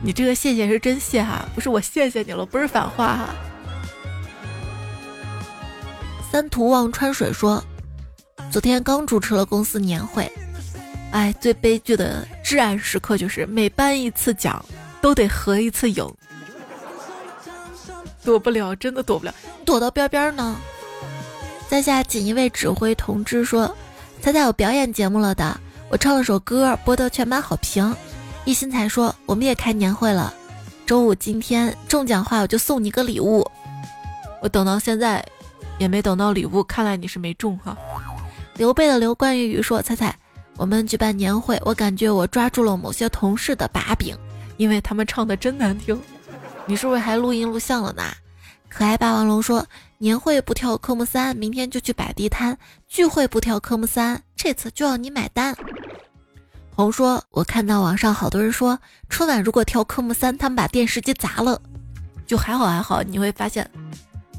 [0.00, 3.34] 你这个谢谢是真谢哈，不是我谢谢你了，不是反话哈。
[6.30, 7.62] 三途望川水说，
[8.50, 10.30] 昨天刚主持了公司年会，
[11.10, 14.64] 哎，最悲剧的至暗时刻就是每颁一次奖
[15.00, 16.06] 都得合一次影，
[18.22, 19.34] 躲不了，真的躲不了，
[19.64, 20.56] 躲到边边呢。
[21.68, 23.74] 在下锦衣卫指挥同志说，
[24.22, 25.58] 猜猜有表演节目了的，
[25.90, 27.94] 我唱了首歌，博得全班好评。
[28.48, 30.32] 一心才说：“我们也开年会了，
[30.86, 33.46] 周五今天中奖话我就送你个礼物。”
[34.40, 35.22] 我等到现在
[35.78, 37.76] 也没等到礼物，看来你是没中哈。
[38.56, 40.16] 刘备的刘关于宇说：“猜猜，
[40.56, 44.16] 我们举办年会，我感觉我抓住了某些同事的把柄，
[44.56, 46.00] 因为他们唱的真难听。
[46.64, 48.02] 你是不是还录音录像了呢？”
[48.70, 49.66] 可爱霸王龙说
[49.98, 52.54] ：“年会不跳科目三，明天就去摆地摊；
[52.88, 55.54] 聚会不跳科目三，这次就要你买单。”
[56.78, 61.60] 红说：“我看到网上好多人说，春晚如果跳科目三，他们把电视机砸了，
[62.24, 63.02] 就还好还好。
[63.02, 63.68] 你会发现，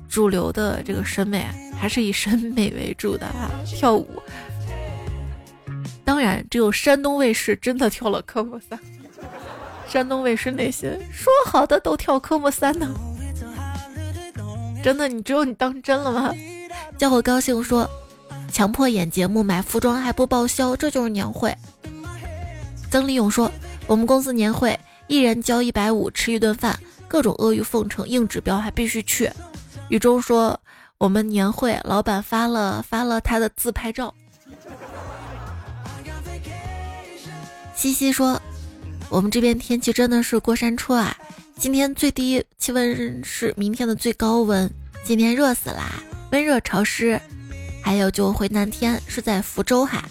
[0.07, 1.45] 主流的这个审美
[1.77, 3.51] 还是以审美为主的啊。
[3.65, 4.07] 跳舞，
[6.05, 8.79] 当然只有山东卫视真的跳了科目三。
[9.85, 12.87] 山东卫视那些说好的都跳科目三呢？
[14.81, 16.33] 真的，你只有你当真了吗？
[16.97, 17.85] 叫我高兴说，
[18.49, 21.53] 强迫演节目买服装还不报销，这就是年会。”
[22.89, 23.51] 曾立勇说
[23.85, 24.77] ：“我们公司年会，
[25.07, 26.77] 一人交一百五吃一顿饭，
[27.07, 29.29] 各种阿谀奉承，硬指标还必须去。”
[29.89, 30.59] 雨中说
[30.97, 34.13] ：“我们年会，老板发了发了他的自拍照。”
[37.75, 38.41] 西西说
[39.09, 41.15] ：“我们这边天气真的是过山车啊！
[41.57, 44.69] 今天最低气温是明天的最高温，
[45.03, 47.19] 今天热死啦，温热潮湿。
[47.81, 50.03] 还有就回南天是在福州哈。”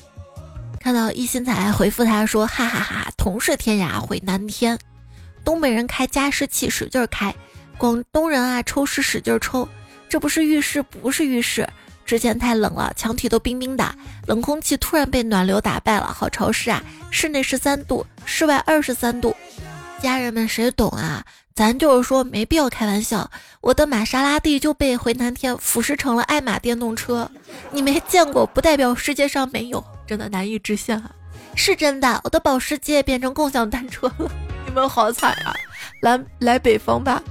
[0.89, 4.79] 看到一心才回复他说：“哈哈哈，同是天涯回南天，
[5.45, 7.35] 东北人开加湿器使劲开，
[7.77, 9.69] 广东人啊抽湿使劲抽，
[10.09, 11.69] 这不是浴室，不是浴室。
[12.07, 13.95] 之前太冷了，墙体都冰冰的，
[14.27, 16.83] 冷空气突然被暖流打败了，好潮湿啊！
[17.11, 19.37] 室内十三度，室外二十三度，
[20.01, 21.23] 家人们谁懂啊？
[21.55, 23.31] 咱就是说没必要开玩笑。
[23.61, 27.31] 我的玛莎拉蒂就被回南天腐蚀成了爱玛电动车，
[27.73, 31.11] 你没见过不代表世界上没有。”真的难以置信啊！
[31.55, 34.31] 是真的，我的保时捷变成共享单车了，
[34.65, 35.55] 你们好惨啊！
[36.01, 37.23] 来来北方吧。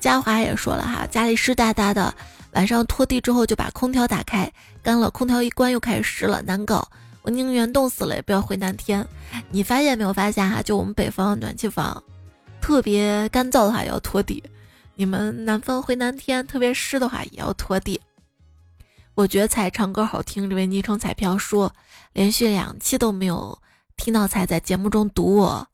[0.00, 2.12] 嘉华也说了哈，家里湿哒哒的，
[2.54, 4.52] 晚上拖地之后就把空调打开，
[4.82, 6.88] 干了，空调一关又开始湿了，难搞。
[7.22, 9.06] 我宁愿冻死了也不要回南天。
[9.50, 10.60] 你发现没有发现哈？
[10.60, 12.02] 就我们北方暖气房，
[12.60, 14.42] 特别干燥的话也要拖地，
[14.94, 18.00] 你们南方回南天特别湿的话也要拖地。
[19.16, 21.74] 我觉得彩唱歌好听，这位昵称彩票说，
[22.12, 23.58] 连续两期都没有
[23.96, 25.66] 听到彩在节目中堵我，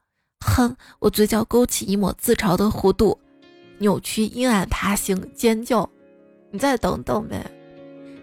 [0.47, 3.19] 哼，我嘴角勾起一抹自嘲的弧度，
[3.79, 5.91] 扭曲阴暗爬行尖叫，
[6.53, 7.45] 你再等等呗。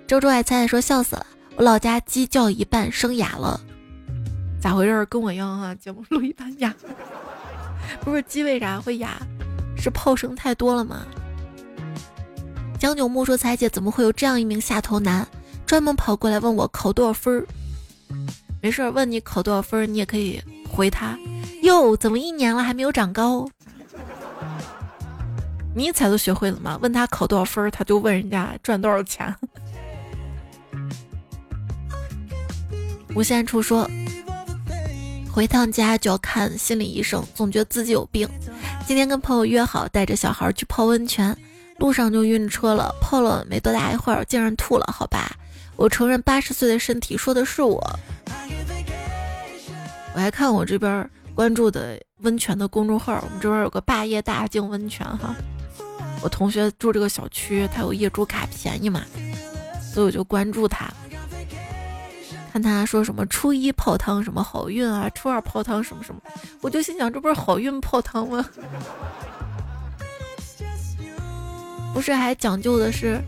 [0.07, 1.25] 周周爱猜猜说笑死了，
[1.57, 3.59] 我老家鸡叫一半生哑了，
[4.61, 5.05] 咋回事？
[5.07, 6.73] 跟我一样啊，节目录一半哑，
[7.99, 9.19] 不是鸡为啥会哑？
[9.75, 11.05] 是炮声太多了吗？
[12.79, 15.27] 江九木说：“彩姐怎么会有这样一名下头男，
[15.65, 17.45] 专门跑过来问我考多少分儿？
[18.61, 21.19] 没事，问你考多少分儿，你也可以回他。
[21.61, 23.45] 哟，怎么一年了还没有长高？
[25.75, 26.79] 你彩都学会了吗？
[26.81, 29.35] 问他考多少分儿，他就问人家赚多少钱。
[33.13, 33.85] 无限处说，
[35.29, 38.25] 回趟家就要看心理医生，总觉得自己有病。
[38.87, 41.35] 今天跟朋友约好，带着小孩去泡温泉。”
[41.79, 44.85] 路上就晕车了，泡了没多大一会儿，竟然吐了。
[44.93, 45.31] 好吧，
[45.75, 47.81] 我承认八十岁的身体说的是我。
[50.13, 55.35] 我还看我这边关注的温泉的公众号，我们这边有个霸业大境温泉哈。
[56.21, 59.03] 我同学住这个小区，他有业主卡便宜嘛，
[59.93, 60.91] 所以我就关注他，
[62.51, 66.19] 看他说什么初一泡汤什么好运啊，初二泡汤什么什么，
[66.59, 68.45] 我就心想这不是好运泡汤吗？
[71.99, 73.21] 不是还讲究的是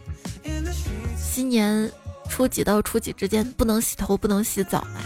[1.18, 1.92] 新年
[2.30, 5.02] 初几到初几之间不能洗头不能洗澡吗？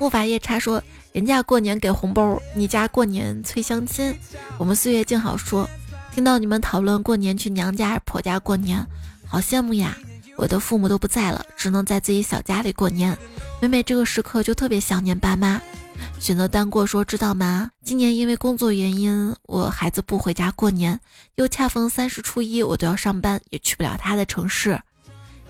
[0.00, 0.82] 木法夜叉说
[1.12, 4.18] 人家过年给红包，你家过年催相亲。
[4.56, 5.68] 我们岁月静好说
[6.14, 8.82] 听到你们讨论过年去娘家婆家过年，
[9.26, 9.94] 好羡慕呀！
[10.36, 13.14] 我的父母都不在了，只能在自己小家里过年，
[13.60, 15.60] 每每这个时刻就特别想念爸妈。
[16.18, 17.70] 选择单过说知道吗？
[17.84, 20.98] 今年因为工作原因，我孩子不回家过年，
[21.36, 24.78] 又恰逢三十初一，我都要上班，也去不了他的城市，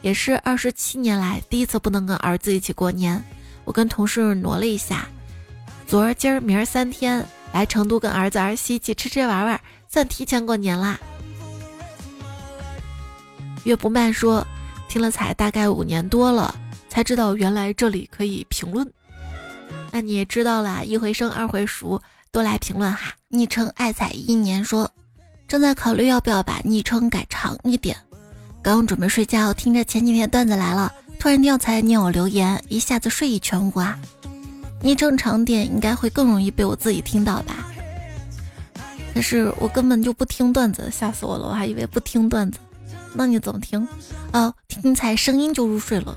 [0.03, 3.23] 也是二十七年来第一次不能跟儿子一起过年。
[3.65, 5.09] 我跟同事挪了一下，
[5.87, 10.99] 昨儿今儿明儿三天来成都跟儿子儿媳一起吃吃玩玩，算提前过年啦。
[13.65, 14.47] 月不慢说，
[14.89, 16.55] 听了才大概五年多了，
[16.89, 18.91] 才知道原来这里可以评论。
[19.91, 23.15] 那你也知道了，一回生二回熟，多来评论哈。
[23.29, 24.91] 昵称爱彩一年说，
[25.47, 27.97] 正在考虑要不要把昵称改长一点。
[28.63, 33.99] 刚准备睡觉，听着前几天段子来了，突然掉才念我留言，一下子睡意全无啊。
[34.81, 37.67] 昵称长点应该会更容易被我自己听到吧？
[39.15, 42.59] 可是我根本就不听段子，吓死我了，我还以为不听段子。
[43.15, 43.89] 那你怎么听？
[44.33, 46.17] 哦，听彩声音就入睡了。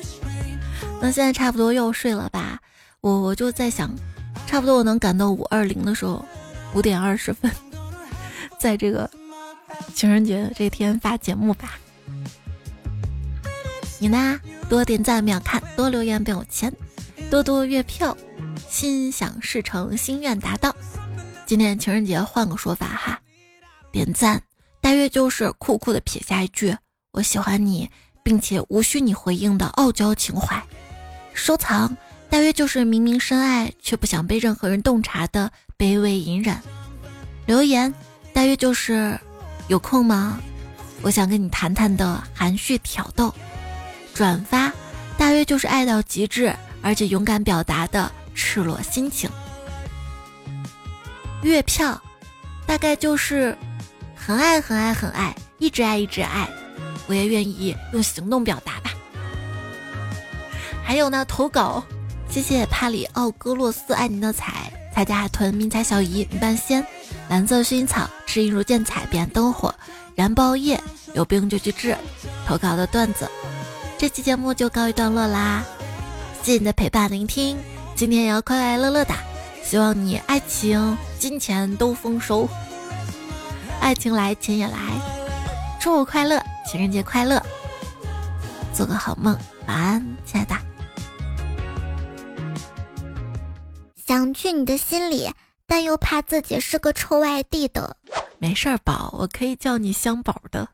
[1.00, 2.60] 那现在差不多要睡了吧？
[3.04, 3.94] 我我就在想，
[4.46, 6.24] 差不多我能赶到五二零的时候，
[6.72, 7.52] 五点二十分，
[8.58, 9.10] 在这个
[9.94, 11.78] 情人节这天发节目吧。
[13.98, 14.40] 你呢？
[14.70, 16.72] 多点赞秒看，多留言变有钱，
[17.30, 18.16] 多多月票，
[18.70, 20.74] 心想事成，心愿达到。
[21.44, 23.20] 今天情人节换个说法哈，
[23.92, 24.42] 点赞
[24.80, 26.74] 大约就是酷酷的撇下一句
[27.12, 27.90] “我喜欢你”，
[28.24, 30.64] 并且无需你回应的傲娇情怀。
[31.34, 31.94] 收藏。
[32.34, 36.58] 大约就是明明深爱却不想被任何人洞察的卑微隐忍。
[37.46, 37.94] 留言
[38.32, 39.16] 大约就是
[39.68, 40.40] 有空吗？
[41.02, 43.32] 我想跟你谈谈的含蓄挑逗。
[44.14, 44.72] 转发
[45.16, 49.30] 大约就是爱到极致而且勇敢表达的赤裸心情。
[51.42, 52.02] 月票
[52.66, 53.56] 大概就是
[54.16, 56.48] 很爱很爱很爱，一直爱一直爱。
[57.06, 58.90] 我也愿意用行动表达吧。
[60.82, 61.80] 还有呢，投稿。
[62.28, 66.84] 谢谢帕里奥戈洛斯爱您的彩彩家海豚迷彩小姨半仙。
[67.28, 69.74] 蓝色薰衣草赤音如见彩变灯火
[70.14, 70.80] 燃爆夜
[71.14, 71.96] 有病就去治
[72.46, 73.30] 投稿的段子，
[73.96, 75.62] 这期节目就告一段落啦，
[76.42, 77.56] 谢谢你的陪伴聆听，
[77.94, 79.14] 今天也要快快乐乐的，
[79.64, 82.48] 希望你爱情金钱都丰收，
[83.80, 84.78] 爱情来钱也来，
[85.80, 87.42] 祝我快乐，情人节快乐，
[88.74, 90.73] 做个好梦，晚安，亲爱的。
[94.06, 95.32] 想去你的心里，
[95.66, 97.96] 但又怕自己是个臭外地的。
[98.38, 100.68] 没事儿，宝，我可以叫你香宝的。